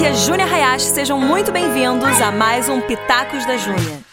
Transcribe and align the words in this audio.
aqui 0.00 0.06
é 0.06 0.14
Júnia 0.14 0.46
Hayashi, 0.46 0.86
sejam 0.86 1.20
muito 1.20 1.52
bem-vindos 1.52 2.20
a 2.22 2.32
mais 2.32 2.70
um 2.70 2.80
Pitacos 2.80 3.44
da 3.44 3.58
Júnia. 3.58 4.09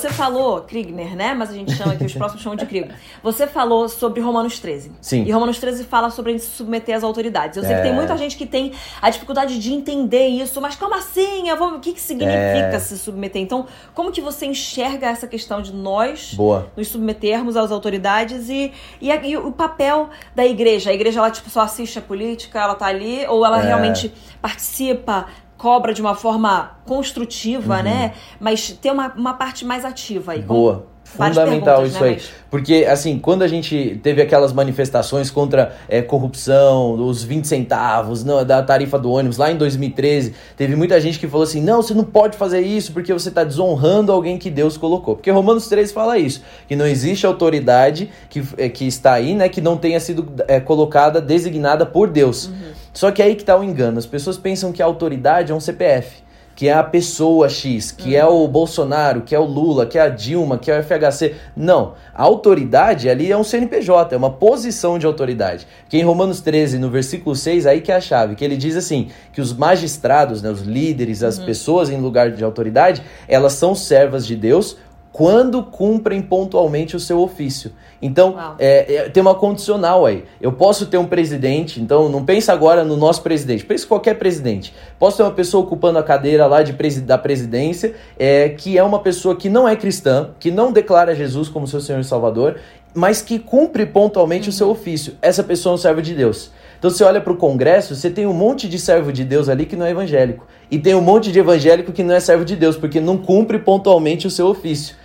Você 0.00 0.10
falou, 0.10 0.60
Krigner, 0.62 1.14
né? 1.14 1.34
Mas 1.34 1.50
a 1.50 1.52
gente 1.54 1.72
chama 1.72 1.92
aqui, 1.92 2.04
os 2.04 2.12
próximos 2.14 2.42
chamam 2.42 2.56
de 2.56 2.66
Crigo. 2.66 2.88
Você 3.22 3.46
falou 3.46 3.88
sobre 3.88 4.20
Romanos 4.20 4.58
13. 4.58 4.92
Sim. 5.00 5.24
E 5.24 5.30
Romanos 5.30 5.58
13 5.58 5.84
fala 5.84 6.10
sobre 6.10 6.30
a 6.30 6.34
gente 6.34 6.44
se 6.44 6.56
submeter 6.56 6.96
às 6.96 7.02
autoridades. 7.04 7.56
Eu 7.56 7.62
sei 7.62 7.72
É. 7.72 7.76
que 7.76 7.82
tem 7.82 7.92
muita 7.94 8.16
gente 8.16 8.36
que 8.36 8.46
tem 8.46 8.72
a 9.00 9.10
dificuldade 9.10 9.58
de 9.58 9.72
entender 9.72 10.26
isso, 10.28 10.60
mas 10.60 10.74
como 10.76 10.94
assim? 10.94 11.48
Eu 11.48 11.56
vou... 11.56 11.74
O 11.74 11.80
que, 11.80 11.92
que 11.92 12.00
significa 12.00 12.36
É. 12.36 12.78
se 12.78 12.98
submeter? 12.98 13.40
Então, 13.42 13.66
como 13.94 14.10
que 14.10 14.20
você 14.20 14.46
enxerga 14.46 15.08
essa 15.08 15.26
questão 15.26 15.62
de 15.62 15.72
nós 15.72 16.34
Boa. 16.34 16.68
nos 16.76 16.88
submetermos 16.88 17.56
às 17.56 17.70
autoridades 17.70 18.48
e, 18.48 18.72
e, 19.00 19.08
e 19.10 19.36
o 19.36 19.52
papel 19.52 20.10
da 20.34 20.44
igreja. 20.44 20.90
A 20.90 20.94
igreja, 20.94 21.20
ela, 21.20 21.30
tipo, 21.30 21.48
só 21.50 21.60
assiste 21.60 21.98
a 21.98 22.02
política, 22.02 22.58
ela 22.60 22.74
tá 22.74 22.86
ali, 22.86 23.26
ou 23.28 23.44
ela 23.44 23.60
É. 23.62 23.66
realmente 23.66 24.12
participa, 24.40 25.26
cobra 25.60 25.92
de 25.92 26.00
uma 26.00 26.14
forma 26.14 26.70
construtiva, 26.86 27.82
né? 27.82 28.14
Mas 28.40 28.70
tem 28.80 28.90
uma, 28.90 29.12
uma 29.14 29.34
parte 29.34 29.62
mais 29.62 29.84
ativa 29.84 30.32
aí. 30.32 30.40
Uhum. 30.40 30.46
Boa. 30.46 30.86
Fundamental 31.04 31.80
perguntas, 31.80 31.90
isso 31.90 32.00
né, 32.00 32.08
aí. 32.08 32.14
mas- 32.14 32.30
Porque, 32.48 32.86
assim, 32.88 33.18
quando 33.18 33.42
a 33.42 33.48
gente 33.48 34.00
teve 34.00 34.22
aquelas 34.22 34.52
manifestações 34.52 35.28
contra 35.28 35.76
é, 35.88 36.00
corrupção, 36.00 36.94
os 36.94 37.22
20 37.24 37.46
centavos 37.46 38.22
não, 38.24 38.44
da 38.44 38.62
tarifa 38.62 38.96
do 38.96 39.10
ônibus, 39.10 39.36
lá 39.36 39.50
em 39.50 39.56
2013, 39.56 40.32
teve 40.56 40.76
muita 40.76 41.00
gente 41.00 41.18
que 41.18 41.26
falou 41.26 41.42
assim: 41.42 41.60
não, 41.60 41.82
você 41.82 41.92
não 41.92 42.04
pode 42.04 42.38
fazer 42.38 42.60
isso 42.60 42.92
porque 42.92 43.12
você 43.12 43.28
está 43.28 43.42
desonrando 43.42 44.12
alguém 44.12 44.38
que 44.38 44.48
Deus 44.48 44.76
colocou. 44.76 45.16
Porque 45.16 45.30
Romanos 45.30 45.68
13 45.68 45.92
fala 45.92 46.16
isso: 46.16 46.42
que 46.68 46.76
não 46.76 46.86
existe 46.86 47.26
autoridade 47.26 48.08
que, 48.30 48.42
é, 48.56 48.68
que 48.68 48.86
está 48.86 49.12
aí, 49.14 49.34
né, 49.34 49.48
que 49.48 49.60
não 49.60 49.76
tenha 49.76 49.98
sido 49.98 50.32
é, 50.46 50.60
colocada, 50.60 51.20
designada 51.20 51.84
por 51.84 52.08
Deus. 52.08 52.46
Uhum. 52.46 52.79
Só 52.92 53.10
que 53.10 53.22
aí 53.22 53.34
que 53.34 53.44
tá 53.44 53.56
o 53.56 53.64
engano: 53.64 53.98
as 53.98 54.06
pessoas 54.06 54.36
pensam 54.38 54.72
que 54.72 54.82
a 54.82 54.86
autoridade 54.86 55.52
é 55.52 55.54
um 55.54 55.60
CPF. 55.60 56.28
Que 56.56 56.68
é 56.68 56.74
a 56.74 56.84
pessoa 56.84 57.48
X, 57.48 57.90
que 57.90 58.14
é 58.14 58.26
o 58.26 58.46
Bolsonaro, 58.46 59.22
que 59.22 59.34
é 59.34 59.38
o 59.38 59.44
Lula, 59.44 59.86
que 59.86 59.96
é 59.96 60.02
a 60.02 60.10
Dilma, 60.10 60.58
que 60.58 60.70
é 60.70 60.78
o 60.78 60.82
FHC. 60.82 61.34
Não. 61.56 61.94
A 62.14 62.22
autoridade 62.22 63.08
ali 63.08 63.32
é 63.32 63.36
um 63.36 63.42
CNPJ, 63.42 64.14
é 64.14 64.18
uma 64.18 64.28
posição 64.28 64.98
de 64.98 65.06
autoridade. 65.06 65.66
Que 65.88 65.96
em 65.96 66.02
Romanos 66.02 66.42
13, 66.42 66.78
no 66.78 66.90
versículo 66.90 67.34
6, 67.34 67.66
aí 67.66 67.80
que 67.80 67.90
é 67.90 67.96
a 67.96 68.00
chave, 68.00 68.34
que 68.34 68.44
ele 68.44 68.58
diz 68.58 68.76
assim: 68.76 69.08
que 69.32 69.40
os 69.40 69.54
magistrados, 69.54 70.42
né, 70.42 70.50
os 70.50 70.60
líderes, 70.60 71.22
as 71.22 71.38
pessoas 71.38 71.88
em 71.88 71.98
lugar 71.98 72.30
de 72.30 72.44
autoridade, 72.44 73.02
elas 73.26 73.54
são 73.54 73.74
servas 73.74 74.26
de 74.26 74.36
Deus 74.36 74.76
quando 75.12 75.62
cumprem 75.62 76.22
pontualmente 76.22 76.94
o 76.96 77.00
seu 77.00 77.20
ofício. 77.20 77.72
Então, 78.00 78.34
é, 78.58 78.94
é, 78.94 79.08
tem 79.08 79.20
uma 79.20 79.34
condicional 79.34 80.06
aí. 80.06 80.24
Eu 80.40 80.52
posso 80.52 80.86
ter 80.86 80.96
um 80.96 81.04
presidente, 81.04 81.80
então 81.80 82.08
não 82.08 82.24
pensa 82.24 82.52
agora 82.52 82.84
no 82.84 82.96
nosso 82.96 83.22
presidente, 83.22 83.64
pensa 83.64 83.84
em 83.84 83.88
qualquer 83.88 84.14
presidente. 84.14 84.72
Posso 84.98 85.18
ter 85.18 85.22
uma 85.22 85.32
pessoa 85.32 85.62
ocupando 85.64 85.98
a 85.98 86.02
cadeira 86.02 86.46
lá 86.46 86.62
de 86.62 86.72
presi 86.72 87.00
da 87.00 87.18
presidência, 87.18 87.94
é, 88.18 88.48
que 88.48 88.78
é 88.78 88.82
uma 88.82 89.00
pessoa 89.00 89.36
que 89.36 89.48
não 89.50 89.68
é 89.68 89.76
cristã, 89.76 90.30
que 90.38 90.50
não 90.50 90.72
declara 90.72 91.14
Jesus 91.14 91.48
como 91.48 91.66
seu 91.66 91.80
Senhor 91.80 92.00
e 92.00 92.04
Salvador, 92.04 92.58
mas 92.94 93.20
que 93.20 93.38
cumpre 93.38 93.84
pontualmente 93.86 94.48
o 94.48 94.52
seu 94.52 94.70
ofício. 94.70 95.14
Essa 95.20 95.42
pessoa 95.42 95.72
é 95.72 95.74
um 95.74 95.78
servo 95.78 96.00
de 96.00 96.14
Deus. 96.14 96.50
Então 96.80 96.90
você 96.90 97.04
olha 97.04 97.20
para 97.20 97.32
o 97.32 97.36
Congresso, 97.36 97.94
você 97.94 98.08
tem 98.08 98.26
um 98.26 98.32
monte 98.32 98.66
de 98.66 98.78
servo 98.78 99.12
de 99.12 99.22
Deus 99.22 99.48
ali 99.50 99.66
que 99.66 99.76
não 99.76 99.84
é 99.84 99.90
evangélico. 99.90 100.46
E 100.70 100.78
tem 100.78 100.94
um 100.94 101.02
monte 101.02 101.30
de 101.30 101.38
evangélico 101.38 101.92
que 101.92 102.02
não 102.02 102.14
é 102.14 102.20
servo 102.20 102.42
de 102.42 102.56
Deus, 102.56 102.74
porque 102.74 102.98
não 102.98 103.18
cumpre 103.18 103.58
pontualmente 103.58 104.26
o 104.26 104.30
seu 104.30 104.46
ofício. 104.46 104.96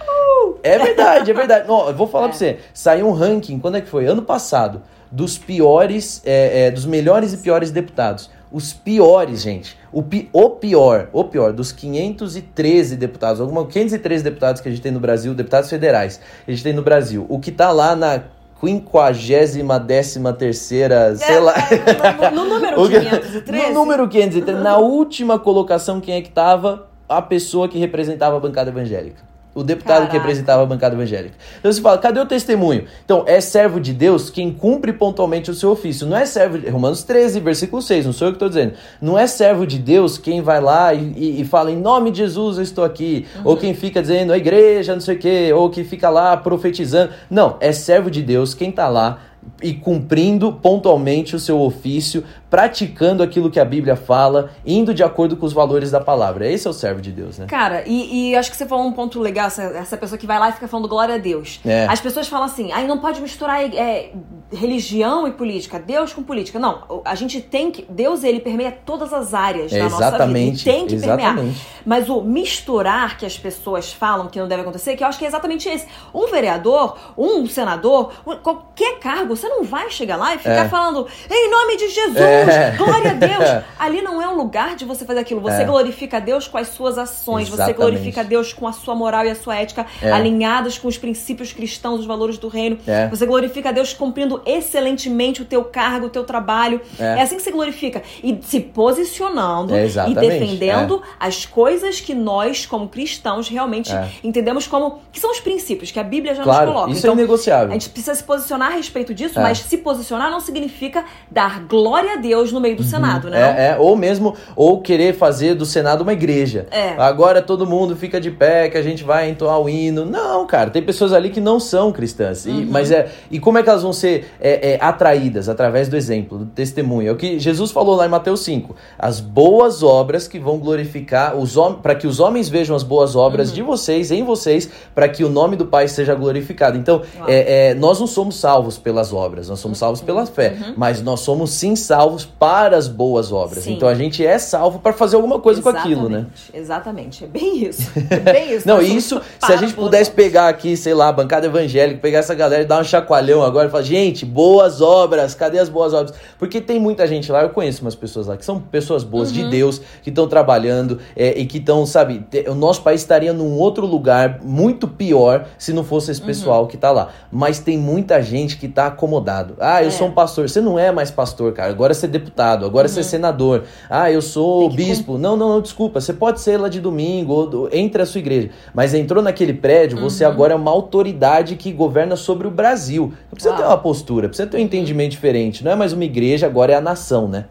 É 0.64 0.80
verdade, 0.80 1.30
é 1.30 1.34
verdade. 1.34 1.68
Não, 1.68 1.88
eu 1.90 1.94
vou 1.94 2.08
falar 2.08 2.28
É. 2.28 2.30
pra 2.30 2.38
você. 2.38 2.58
Saiu 2.74 3.08
um 3.08 3.12
ranking, 3.12 3.60
quando 3.60 3.76
é 3.76 3.82
que 3.82 3.90
foi? 3.90 4.06
Ano 4.06 4.22
passado, 4.22 4.82
dos 5.12 5.38
piores, 5.38 6.22
é, 6.26 6.68
é, 6.68 6.72
dos 6.72 6.86
melhores 6.86 7.34
e 7.34 7.38
piores 7.38 7.72
deputados. 7.72 8.30
Os 8.52 8.72
piores, 8.72 9.42
gente. 9.42 9.78
O, 9.92 10.02
pi- 10.02 10.30
o 10.32 10.50
pior, 10.52 11.10
o 11.12 11.26
pior, 11.26 11.52
dos 11.52 11.74
513 11.74 12.96
deputados, 12.96 13.42
alguma 13.42 13.66
513 13.66 14.24
deputados 14.24 14.62
que 14.62 14.70
a 14.70 14.72
gente 14.72 14.82
tem 14.82 14.92
no 14.94 15.00
Brasil, 15.00 15.34
deputados 15.34 15.70
federais, 15.70 16.22
que 16.46 16.52
a 16.52 16.54
gente 16.54 16.64
tem 16.64 16.74
no 16.74 16.82
Brasil. 16.82 17.26
O 17.28 17.38
que 17.38 17.52
tá 17.52 17.72
lá 17.72 17.96
na 17.96 18.24
quinquagésima 18.60 19.80
décima 19.80 20.34
terceira, 20.34 21.16
sei 21.16 21.40
lá. 21.40 21.54
É, 21.54 22.32
No, 22.32 22.44
no 22.46 22.50
número 22.56 22.82
O 22.84 22.90
que- 22.90 23.00
513. 23.00 23.68
No 23.68 23.74
número 23.74 24.08
513, 24.08 24.62
na 24.62 24.78
última 24.78 25.38
colocação, 25.40 26.00
quem 26.02 26.16
é 26.16 26.22
que 26.22 26.32
tava? 26.32 26.88
A 27.08 27.22
pessoa 27.22 27.68
que 27.70 27.78
representava 27.78 28.38
a 28.38 28.40
bancada 28.40 28.70
evangélica. 28.72 29.22
O 29.56 29.64
deputado 29.64 30.02
que 30.02 30.08
Caraca. 30.08 30.18
representava 30.20 30.62
a 30.64 30.66
bancada 30.66 30.94
evangélica. 30.96 31.34
Então 31.60 31.72
você 31.72 31.80
fala, 31.82 31.98
cadê 31.98 32.20
o 32.20 32.26
testemunho? 32.26 32.84
Então, 33.06 33.24
é 33.26 33.40
servo 33.40 33.80
de 33.80 33.94
Deus 33.94 34.30
quem 34.30 34.52
cumpre 34.52 34.92
pontualmente 34.92 35.50
o 35.50 35.54
seu 35.56 35.72
ofício. 35.72 36.06
Não 36.06 36.18
é 36.18 36.26
servo 36.26 36.58
de. 36.60 36.70
Romanos 36.70 37.04
13, 37.04 37.40
versículo 37.40 37.82
6, 37.82 38.06
não 38.06 38.12
sou 38.12 38.28
eu 38.28 38.32
que 38.34 38.36
estou 38.36 38.50
dizendo. 38.50 38.74
Não 39.02 39.18
é 39.18 39.26
servo 39.28 39.66
de 39.66 39.80
Deus 39.80 40.18
quem 40.18 40.42
vai 40.42 40.60
lá 40.60 40.94
e, 40.94 41.14
e- 41.16 41.42
e 41.42 41.46
fala, 41.46 41.72
em 41.72 41.78
nome 41.78 42.12
de 42.12 42.18
Jesus 42.18 42.58
eu 42.58 42.64
estou 42.64 42.84
aqui. 42.84 43.26
Ou 43.46 43.56
quem 43.56 43.74
fica 43.74 44.02
dizendo, 44.02 44.34
a 44.34 44.38
igreja, 44.38 44.94
não 44.94 45.00
sei 45.02 45.16
o 45.16 45.20
quê. 45.20 45.52
Ou 45.56 45.70
que 45.70 45.86
fica 45.86 46.10
lá 46.10 46.36
profetizando. 46.36 47.12
Não, 47.30 47.56
é 47.62 47.72
servo 47.72 48.12
de 48.12 48.22
Deus 48.22 48.54
quem 48.54 48.70
está 48.72 48.90
lá 48.90 49.20
e 49.62 49.74
cumprindo 49.74 50.52
pontualmente 50.52 51.36
o 51.36 51.40
seu 51.40 51.62
ofício, 51.62 52.24
praticando 52.56 53.22
aquilo 53.22 53.52
que 53.52 53.60
a 53.60 53.66
Bíblia 53.66 53.98
fala, 53.98 54.50
indo 54.66 54.94
de 54.94 55.04
acordo 55.04 55.36
com 55.36 55.46
os 55.46 55.52
valores 55.52 55.92
da 55.92 56.00
palavra. 56.00 56.48
Esse 56.50 56.66
é 56.66 56.70
o 56.70 56.74
servo 56.74 57.02
de 57.02 57.12
Deus, 57.12 57.38
né? 57.38 57.48
Cara, 57.48 57.84
e, 57.86 58.30
e 58.30 58.36
acho 58.38 58.50
que 58.50 58.56
você 58.56 58.66
falou 58.66 58.86
um 58.86 58.94
ponto 58.94 59.20
legal, 59.20 59.48
essa, 59.48 59.62
essa 59.64 59.98
pessoa 59.98 60.18
que 60.18 60.26
vai 60.26 60.40
lá 60.40 60.48
e 60.48 60.54
fica 60.54 60.66
falando 60.66 60.88
glória 60.88 61.16
a 61.16 61.18
Deus. 61.18 61.60
É. 61.66 61.86
As 61.90 62.00
pessoas 62.00 62.30
falam 62.30 62.46
assim, 62.46 62.72
aí 62.72 62.88
não 62.88 62.98
pode 63.00 63.20
misturar 63.20 63.62
é, 63.62 64.12
religião 64.54 65.28
e 65.28 65.32
política, 65.32 65.78
Deus 65.78 66.14
com 66.14 66.24
política. 66.24 66.58
Não, 66.58 67.02
a 67.04 67.14
gente 67.14 67.42
tem 67.42 67.72
que. 67.72 67.86
Deus, 67.90 68.24
ele 68.24 68.40
permeia 68.40 68.72
todas 68.72 69.12
as 69.12 69.34
áreas 69.34 69.74
É, 69.74 69.80
da 69.80 69.84
nossa 69.90 69.96
vida. 69.98 70.08
exatamente, 70.16 70.62
E 70.62 70.64
tem 70.64 70.88
que 70.88 70.96
permear. 70.98 71.20
exatamente. 71.34 71.68
Mas 71.86 72.10
o 72.10 72.22
misturar 72.22 73.18
que 73.18 73.26
as 73.26 73.38
pessoas 73.38 73.92
falam 73.92 74.28
que 74.28 74.40
não 74.40 74.48
deve 74.48 74.62
acontecer, 74.62 74.96
que 74.96 75.04
eu 75.04 75.08
acho 75.10 75.20
que 75.20 75.26
é 75.26 75.28
exatamente 75.28 75.68
esse. 75.68 75.86
Um 76.14 76.28
vereador, 76.32 76.96
um 77.18 77.46
senador, 77.48 78.14
qualquer 78.42 78.98
cargo, 79.00 79.36
você 79.36 79.50
não 79.50 79.62
vai 79.62 79.90
chegar 79.92 80.16
lá 80.16 80.34
e 80.34 80.38
ficar 80.38 80.66
É. 80.66 80.70
falando 80.70 81.06
em 81.30 81.52
nome 81.52 81.76
de 81.76 81.90
Jesus, 81.90 82.45
É. 82.50 82.72
glória 82.78 83.12
a 83.12 83.14
Deus. 83.14 83.64
Ali 83.80 84.02
não 84.02 84.22
é 84.22 84.28
o 84.28 84.36
lugar 84.36 84.76
de 84.76 84.86
você 84.86 85.06
fazer 85.06 85.20
aquilo. 85.20 85.42
Você 85.42 85.62
É. 85.62 85.66
glorifica 85.66 86.18
a 86.18 86.20
Deus 86.20 86.48
com 86.48 86.58
as 86.58 86.70
suas 86.70 86.98
ações, 86.98 87.48
você 87.48 87.56
Exatamente. 87.56 87.78
glorifica 87.78 88.22
a 88.22 88.24
Deus 88.24 88.54
com 88.54 88.68
a 88.68 88.72
sua 88.74 88.96
moral 88.96 89.26
e 89.26 89.30
a 89.30 89.36
sua 89.36 89.56
ética 89.56 89.86
É. 90.02 90.12
alinhadas 90.12 90.78
com 90.78 90.88
os 90.88 90.98
princípios 90.98 91.52
cristãos, 91.54 92.00
os 92.02 92.06
valores 92.06 92.38
do 92.38 92.48
reino. 92.48 92.78
É. 92.88 93.08
Você 93.10 93.26
glorifica 93.26 93.70
a 93.70 93.72
Deus 93.72 93.94
cumprindo 93.94 94.42
excelentemente 94.46 95.42
o 95.42 95.46
teu 95.46 95.64
cargo, 95.64 96.08
o 96.08 96.10
teu 96.10 96.24
trabalho. 96.24 96.82
É. 97.00 97.20
É, 97.20 97.22
assim 97.22 97.36
que 97.38 97.42
você 97.44 97.52
glorifica. 97.52 98.02
E 98.24 98.38
se 98.42 98.60
posicionando 98.60 99.74
É, 99.76 99.86
e 100.10 100.14
defendendo 100.16 101.02
as 101.20 101.46
coisas 101.46 102.00
que 102.02 102.14
nós, 102.14 102.66
como 102.66 102.88
cristãos, 102.88 103.48
realmente 103.48 103.92
É. 103.92 104.10
entendemos 104.24 104.68
como. 104.68 105.00
que 105.12 105.20
são 105.20 105.32
os 105.32 105.40
princípios 105.40 105.92
que 105.92 106.00
a 106.00 106.04
Bíblia 106.04 106.36
já 106.36 106.44
Claro, 106.44 106.66
nos 106.68 106.74
coloca. 106.76 106.92
isso 106.92 107.00
é 107.06 107.10
Então, 107.10 107.14
inegociável. 107.14 107.70
a 107.70 107.74
gente 107.74 107.90
precisa 107.90 108.16
se 108.16 108.24
posicionar 108.24 108.72
a 108.72 108.76
respeito 108.76 109.14
disso, 109.14 109.40
É. 109.40 109.42
mas 109.42 109.60
se 109.60 109.78
posicionar 109.78 110.30
não 110.30 110.40
significa 110.40 111.06
dar 111.30 111.62
glória 111.62 112.14
a 112.14 112.16
Deus 112.18 112.35
no 112.52 112.60
meio 112.62 112.76
do 112.76 112.84
Senado, 112.84 113.30
né? 113.30 113.40
É, 113.58 113.68
é, 113.72 113.78
ou 113.78 113.96
mesmo, 113.96 114.36
ou 114.56 114.82
querer 114.82 115.14
fazer 115.16 115.56
do 115.56 115.66
Senado 115.66 116.02
uma 116.02 116.14
igreja. 116.14 116.68
É. 116.72 116.90
Agora 116.98 117.42
todo 117.42 117.66
mundo 117.66 117.96
fica 117.96 118.20
de 118.22 118.32
pé, 118.32 118.70
que 118.70 118.78
a 118.78 118.82
gente 118.82 119.04
vai 119.04 119.30
entoar 119.30 119.60
o 119.60 119.68
hino. 119.70 120.06
Não, 120.06 120.46
cara, 120.46 120.70
tem 120.70 120.82
pessoas 120.82 121.14
ali 121.14 121.30
que 121.30 121.42
não 121.42 121.60
são 121.60 121.92
cristãs. 121.92 122.46
E, 122.46 122.50
Uhum. 122.50 122.68
mas 122.70 122.92
é, 122.92 123.10
e 123.30 123.40
como 123.40 123.58
é 123.58 123.64
que 123.64 123.70
elas 123.70 123.84
vão 123.84 123.94
ser 123.94 124.32
é, 124.40 124.74
é, 124.74 124.78
atraídas? 124.82 125.50
Através 125.50 125.88
do 125.90 125.96
exemplo, 125.98 126.38
do 126.38 126.46
testemunho. 126.46 127.10
É 127.10 127.12
o 127.12 127.16
que 127.16 127.40
Jesus 127.40 127.72
falou 127.72 127.96
lá 127.96 128.06
em 128.06 128.10
Mateus 128.10 128.42
5. 128.42 128.76
As 128.98 129.20
boas 129.20 129.84
obras 129.84 130.28
que 130.28 130.40
vão 130.40 130.58
glorificar, 130.58 131.36
os 131.36 131.56
para 131.82 131.96
que 131.96 132.06
os 132.06 132.20
homens 132.20 132.50
vejam 132.50 132.76
as 132.76 132.84
boas 132.84 133.16
obras 133.16 133.50
Uhum. 133.50 133.56
de 133.56 133.62
vocês, 133.62 134.12
em 134.12 134.24
vocês, 134.24 134.70
para 134.94 135.08
que 135.08 135.24
o 135.24 135.30
nome 135.30 135.56
do 135.56 135.66
Pai 135.66 135.88
seja 135.88 136.14
glorificado. 136.14 136.78
Então, 136.78 137.02
é, 137.28 137.70
é, 137.70 137.74
nós 137.74 138.00
não 138.00 138.08
somos 138.08 138.36
salvos 138.38 138.78
pelas 138.78 139.14
obras, 139.14 139.50
nós 139.50 139.60
somos 139.60 139.78
salvos 139.78 140.02
pela 140.02 140.26
fé. 140.26 140.56
Mas 140.76 141.02
nós 141.02 141.22
somos 141.22 141.52
sim 141.52 141.76
salvos 141.76 142.15
para 142.24 142.78
as 142.78 142.88
boas 142.88 143.32
obras. 143.32 143.58
Uhum. 143.58 143.64
Sim. 143.64 143.74
Então 143.74 143.90
a 143.90 143.96
gente 143.96 144.26
é 144.26 144.38
salvo 144.40 144.80
para 144.80 144.94
fazer 144.94 145.16
alguma 145.16 145.40
coisa 145.40 145.62
com 145.62 145.70
aquilo, 145.70 146.08
né? 146.08 146.28
Exatamente, 146.54 147.24
é 147.24 147.28
bem 147.28 147.66
isso. 147.66 147.92
É 148.10 148.20
bem 148.20 148.54
isso. 148.56 148.68
Não, 148.68 148.82
isso, 148.82 149.20
se 149.44 149.52
a 149.52 149.58
gente 149.58 149.74
pudesse 149.74 150.12
pegar 150.12 150.48
aqui, 150.48 150.78
sei 150.78 150.94
lá, 150.94 151.10
a 151.10 151.12
bancada 151.12 151.48
evangélica, 151.48 152.00
pegar 152.00 152.20
essa 152.20 152.34
galera 152.36 152.64
e 152.64 152.66
dar 152.66 152.80
um 152.80 152.84
chacoalhão 152.84 153.44
agora 153.44 153.68
e 153.68 153.72
falar, 153.72 153.84
gente, 153.84 154.26
boas 154.26 154.82
obras, 154.82 155.34
cadê 155.36 155.60
as 155.60 155.68
boas 155.70 155.94
obras? 155.94 156.16
Porque 156.40 156.62
tem 156.62 156.80
muita 156.80 157.06
gente 157.08 157.32
lá, 157.32 157.42
eu 157.42 157.50
conheço 157.50 157.82
umas 157.82 157.96
pessoas 157.96 158.28
lá 158.28 158.38
que 158.38 158.46
são 158.46 158.60
pessoas 158.60 159.04
boas 159.04 159.30
Uhum. 159.30 159.36
de 159.36 159.50
Deus, 159.50 159.82
que 160.04 160.10
estão 160.10 160.28
trabalhando 160.28 161.00
é, 161.16 161.38
e 161.40 161.46
que 161.46 161.58
estão, 161.58 161.86
sabe, 161.86 162.26
o 162.48 162.54
nosso 162.54 162.82
país 162.84 163.02
estaria 163.02 163.34
num 163.34 163.58
outro 163.58 163.86
lugar 163.86 164.40
muito 164.44 164.88
pior 164.88 165.46
se 165.58 165.74
não 165.74 165.84
fosse 165.84 166.08
Uhum. 166.08 166.12
esse 166.12 166.22
pessoal 166.22 166.68
que 166.68 166.78
tá 166.78 166.92
lá. 166.92 167.10
Mas 167.32 167.60
tem 167.60 167.78
muita 167.78 168.22
gente 168.22 168.58
que 168.58 168.68
tá 168.68 168.88
acomodado. 168.88 169.56
Ah, 169.60 169.82
eu 169.82 169.88
É. 169.88 169.92
sou 169.92 170.08
um 170.08 170.12
pastor. 170.12 170.48
Você 170.48 170.62
não 170.62 170.78
é 170.78 170.92
mais 170.92 171.10
pastor, 171.10 171.54
cara. 171.54 171.70
Agora 171.72 171.94
você 171.94 172.05
ser 172.06 172.08
deputado, 172.12 172.66
agora 172.66 172.88
ser 172.88 173.04
senador. 173.04 173.64
Ah, 173.90 174.12
eu 174.12 174.22
sou 174.22 174.64
Uhum. 174.70 174.76
Bispo. 174.76 175.18
Não, 175.18 175.36
não, 175.36 175.50
não, 175.50 175.62
desculpa. 175.62 176.00
Você 176.00 176.14
pode 176.14 176.40
ser 176.42 176.58
lá 176.58 176.70
de 176.70 176.80
domingo, 176.80 177.34
ou 177.34 177.70
entre 177.72 178.02
a 178.02 178.06
sua 178.06 178.20
igreja. 178.20 178.50
Mas 178.74 178.94
entrou 178.94 179.22
naquele 179.24 179.54
prédio, 179.54 180.00
você 180.00 180.26
Uhum. 180.26 180.32
agora 180.32 180.54
é 180.54 180.56
uma 180.56 180.72
autoridade 180.72 181.56
que 181.56 181.72
governa 181.72 182.16
sobre 182.16 182.48
o 182.48 182.52
Brasil. 182.52 183.14
Precisa 183.32 183.54
Uau. 183.54 183.62
ter 183.62 183.68
uma 183.68 183.78
postura, 183.78 184.28
precisa 184.28 184.48
ter 184.50 184.58
um 184.58 184.62
entendimento 184.62 185.12
diferente. 185.12 185.64
Não 185.64 185.72
é 185.72 185.76
mais 185.76 185.94
uma 185.94 186.04
igreja, 186.04 186.46
agora 186.46 186.74
é 186.74 186.76
a 186.76 186.82
nação, 186.82 187.28
né? 187.28 187.46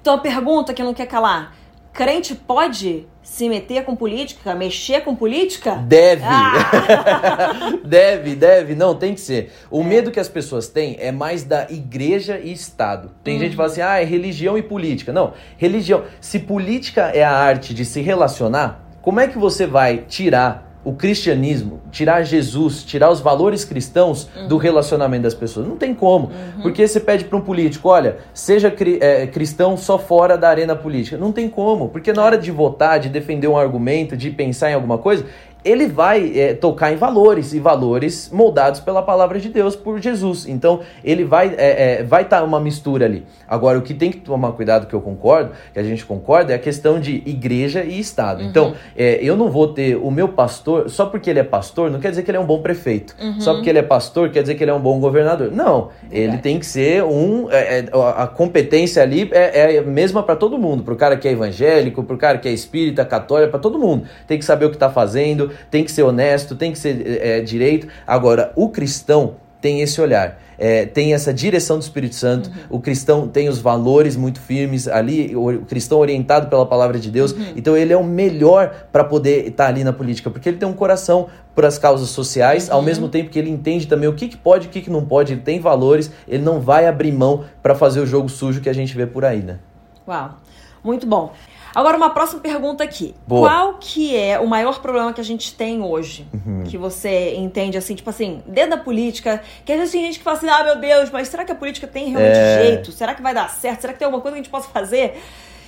Então 0.00 0.14
a 0.14 0.18
pergunta 0.18 0.74
que 0.74 0.82
não 0.82 0.92
quer 0.94 1.06
calar: 1.06 1.54
crente 1.92 2.34
pode 2.34 3.06
se 3.22 3.48
meter 3.48 3.84
com 3.84 3.94
política, 3.94 4.54
mexer 4.54 5.02
com 5.02 5.14
política? 5.14 5.76
Deve. 5.76 6.24
Ah! 6.24 7.78
deve, 7.84 8.34
deve. 8.34 8.74
Não, 8.74 8.94
tem 8.94 9.14
que 9.14 9.20
ser. 9.20 9.52
O 9.70 9.84
medo 9.84 10.10
que 10.10 10.18
as 10.18 10.28
pessoas 10.28 10.68
têm 10.68 10.96
é 10.98 11.12
mais 11.12 11.44
da 11.44 11.70
igreja 11.70 12.38
e 12.38 12.52
Estado. 12.52 13.10
Tem 13.22 13.38
gente 13.38 13.50
que 13.50 13.56
fala 13.56 13.68
assim, 13.68 13.80
ah, 13.80 14.00
é 14.00 14.04
religião 14.04 14.58
e 14.58 14.62
política. 14.62 15.12
Não, 15.12 15.34
religião. 15.56 16.04
Se 16.20 16.38
política 16.38 17.12
é 17.14 17.22
a 17.22 17.32
arte 17.32 17.72
de 17.72 17.84
se 17.84 18.00
relacionar, 18.00 18.84
como 19.00 19.20
é 19.20 19.28
que 19.28 19.38
você 19.38 19.66
vai 19.66 19.98
tirar 19.98 20.71
o 20.84 20.92
cristianismo, 20.92 21.80
tirar 21.92 22.22
Jesus, 22.24 22.82
tirar 22.82 23.08
os 23.10 23.20
valores 23.20 23.64
cristãos 23.64 24.28
do 24.48 24.56
relacionamento 24.56 25.22
das 25.22 25.34
pessoas? 25.34 25.66
Não 25.68 25.76
tem 25.76 25.94
como. 25.94 26.30
Porque 26.60 26.86
você 26.88 26.98
pede 26.98 27.24
para 27.24 27.38
um 27.38 27.40
político, 27.40 27.88
olha, 27.88 28.16
seja 28.34 28.70
cri- 28.70 28.98
é, 29.00 29.26
cristão 29.28 29.76
só 29.76 29.96
fora 29.98 30.36
da 30.36 30.48
arena 30.48 30.74
política. 30.74 31.16
Não 31.16 31.30
tem 31.30 31.48
como. 31.48 31.88
Porque 31.88 32.12
na 32.12 32.24
hora 32.24 32.36
de 32.36 32.50
votar, 32.50 32.98
de 32.98 33.08
defender 33.08 33.46
um 33.46 33.56
argumento, 33.56 34.16
de 34.16 34.30
pensar 34.30 34.70
em 34.70 34.74
alguma 34.74 34.98
coisa, 34.98 35.24
ele 35.64 35.86
vai 35.86 36.38
é, 36.38 36.54
tocar 36.54 36.92
em 36.92 36.96
valores 36.96 37.52
e 37.52 37.60
valores 37.60 38.30
moldados 38.32 38.80
pela 38.80 39.02
palavra 39.02 39.38
de 39.38 39.48
Deus 39.48 39.76
por 39.76 40.00
Jesus. 40.00 40.46
Então 40.46 40.80
ele 41.04 41.24
vai 41.24 41.54
é, 41.56 42.00
é, 42.00 42.02
vai 42.02 42.22
estar 42.22 42.42
uma 42.42 42.60
mistura 42.60 43.04
ali. 43.04 43.24
Agora 43.46 43.78
o 43.78 43.82
que 43.82 43.94
tem 43.94 44.10
que 44.10 44.18
tomar 44.18 44.52
cuidado 44.52 44.86
que 44.86 44.94
eu 44.94 45.00
concordo, 45.00 45.52
que 45.72 45.78
a 45.78 45.82
gente 45.82 46.04
concorda 46.04 46.52
é 46.52 46.56
a 46.56 46.58
questão 46.58 46.98
de 46.98 47.22
igreja 47.26 47.84
e 47.84 47.98
estado. 47.98 48.42
Então 48.42 48.74
é, 48.96 49.18
eu 49.22 49.36
não 49.36 49.50
vou 49.50 49.68
ter 49.68 49.96
o 49.96 50.10
meu 50.10 50.28
pastor 50.28 50.90
só 50.90 51.06
porque 51.06 51.30
ele 51.30 51.38
é 51.38 51.44
pastor 51.44 51.90
não 51.90 52.00
quer 52.00 52.10
dizer 52.10 52.22
que 52.22 52.30
ele 52.30 52.38
é 52.38 52.40
um 52.40 52.46
bom 52.46 52.60
prefeito. 52.60 53.14
Só 53.38 53.54
porque 53.54 53.70
ele 53.70 53.78
é 53.78 53.82
pastor 53.82 54.30
quer 54.30 54.42
dizer 54.42 54.54
que 54.54 54.64
ele 54.64 54.70
é 54.70 54.74
um 54.74 54.80
bom 54.80 54.98
governador. 54.98 55.50
Não, 55.52 55.90
ele 56.10 56.22
Verdade. 56.22 56.42
tem 56.42 56.58
que 56.58 56.66
ser 56.66 57.04
um 57.04 57.50
é, 57.50 57.80
é, 57.80 57.84
a 58.16 58.26
competência 58.26 59.02
ali 59.02 59.28
é, 59.32 59.78
a 59.78 59.82
mesma 59.82 60.22
para 60.22 60.36
todo 60.36 60.58
mundo, 60.58 60.82
pro 60.82 60.96
cara 60.96 61.16
que 61.16 61.28
é 61.28 61.32
evangélico, 61.32 62.02
pro 62.02 62.16
cara 62.16 62.38
que 62.38 62.48
é 62.48 62.52
espírita, 62.52 63.04
católico, 63.04 63.50
para 63.50 63.60
todo 63.60 63.78
mundo. 63.78 64.06
Tem 64.26 64.38
que 64.38 64.44
saber 64.44 64.66
o 64.66 64.70
que 64.70 64.76
tá 64.76 64.90
fazendo, 64.90 65.51
tem 65.70 65.84
que 65.84 65.92
ser 65.92 66.02
honesto, 66.02 66.54
tem 66.54 66.72
que 66.72 66.78
ser 66.78 67.20
é, 67.22 67.40
direito. 67.40 67.88
Agora, 68.06 68.52
o 68.56 68.68
cristão 68.68 69.36
tem 69.60 69.80
esse 69.80 70.00
olhar. 70.00 70.38
é, 70.58 70.86
tem 70.86 71.12
essa 71.12 71.34
direção 71.34 71.78
do 71.78 71.82
Espírito 71.82 72.14
Santo, 72.14 72.48
o 72.70 72.78
cristão 72.78 73.26
tem 73.26 73.48
os 73.48 73.58
valores 73.58 74.14
muito 74.14 74.40
firmes 74.40 74.86
ali, 74.86 75.34
o, 75.34 75.64
cristão 75.64 75.98
orientado 75.98 76.48
pela 76.48 76.64
palavra 76.64 77.00
de 77.00 77.10
Deus, 77.10 77.34
então 77.56 77.76
ele 77.76 77.92
é 77.92 77.96
o 77.96 78.04
melhor 78.04 78.86
para 78.92 79.02
poder 79.02 79.48
estar 79.48 79.66
ali 79.66 79.82
na 79.82 79.92
política, 79.92 80.30
porque 80.30 80.48
ele 80.48 80.58
tem 80.58 80.68
um 80.68 80.72
coração 80.72 81.26
para 81.54 81.66
as 81.66 81.78
causas 81.78 82.10
sociais, 82.10 82.70
ao 82.70 82.80
mesmo 82.80 83.08
tempo 83.08 83.28
que 83.28 83.38
ele 83.38 83.50
entende 83.50 83.88
também 83.88 84.08
o 84.08 84.14
que, 84.14 84.28
que 84.28 84.36
pode 84.36 84.66
e 84.66 84.68
o 84.68 84.70
que, 84.70 84.82
que 84.82 84.90
não 84.90 85.04
pode, 85.04 85.32
ele 85.32 85.40
tem 85.40 85.58
valores, 85.58 86.12
ele 86.28 86.44
não 86.44 86.60
vai 86.60 86.86
abrir 86.86 87.10
mão 87.10 87.44
para 87.60 87.74
fazer 87.74 88.00
o 88.00 88.06
jogo 88.06 88.28
sujo 88.28 88.60
que 88.60 88.68
a 88.68 88.74
gente 88.74 88.96
vê 88.96 89.06
por 89.06 89.24
aí, 89.24 89.42
né? 89.42 89.58
Uau, 90.06 90.36
muito 90.84 91.06
bom. 91.06 91.32
Agora 91.74 91.96
uma 91.96 92.10
próxima 92.10 92.40
pergunta 92.40 92.84
aqui. 92.84 93.14
Boa. 93.26 93.48
Qual 93.48 93.74
que 93.80 94.16
é 94.16 94.38
o 94.38 94.46
maior 94.46 94.80
problema 94.80 95.12
que 95.12 95.20
a 95.20 95.24
gente 95.24 95.54
tem 95.54 95.82
hoje? 95.82 96.26
Uhum. 96.32 96.64
Que 96.64 96.76
você 96.76 97.34
entende 97.34 97.78
assim, 97.78 97.94
tipo 97.94 98.10
assim, 98.10 98.42
dentro 98.46 98.70
da 98.70 98.76
política, 98.78 99.42
que 99.64 99.72
às 99.72 99.78
vezes 99.78 99.92
tem 99.92 100.04
gente 100.04 100.18
que 100.18 100.24
fala 100.24 100.36
assim, 100.36 100.48
ah, 100.48 100.64
meu 100.64 100.76
Deus, 100.76 101.10
mas 101.10 101.28
será 101.28 101.44
que 101.44 101.52
a 101.52 101.54
política 101.54 101.86
tem 101.86 102.08
realmente 102.10 102.36
É. 102.38 102.62
jeito? 102.64 102.92
Será 102.92 103.14
que 103.14 103.22
vai 103.22 103.32
dar 103.34 103.48
certo? 103.48 103.80
Será 103.80 103.92
que 103.92 103.98
tem 103.98 104.06
alguma 104.06 104.20
coisa 104.22 104.34
que 104.34 104.40
a 104.40 104.42
gente 104.42 104.50
possa 104.52 104.68
fazer? 104.68 105.22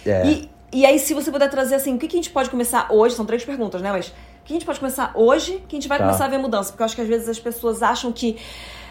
É. 0.04 0.26
E, 0.26 0.50
e 0.72 0.84
aí, 0.84 0.98
se 0.98 1.14
você 1.14 1.30
puder 1.30 1.48
trazer 1.48 1.76
assim, 1.76 1.94
o 1.94 1.98
que, 1.98 2.06
que 2.08 2.16
a 2.16 2.18
gente 2.18 2.30
pode 2.30 2.50
começar 2.50 2.88
hoje? 2.90 3.14
São 3.14 3.24
três 3.24 3.44
perguntas, 3.44 3.80
né? 3.80 3.90
Mas 3.92 4.08
o 4.08 4.12
que 4.44 4.52
a 4.52 4.56
gente 4.56 4.66
pode 4.66 4.78
começar 4.80 5.12
hoje 5.14 5.62
que 5.68 5.76
a 5.76 5.78
gente 5.80 5.88
vai 5.88 5.98
Tá. 5.98 6.04
começar 6.04 6.24
a 6.26 6.28
ver 6.28 6.38
mudança? 6.38 6.70
Porque 6.70 6.82
eu 6.82 6.84
acho 6.86 6.94
que 6.96 7.00
às 7.02 7.08
vezes 7.08 7.28
as 7.28 7.38
pessoas 7.38 7.82
acham 7.82 8.12
que 8.12 8.36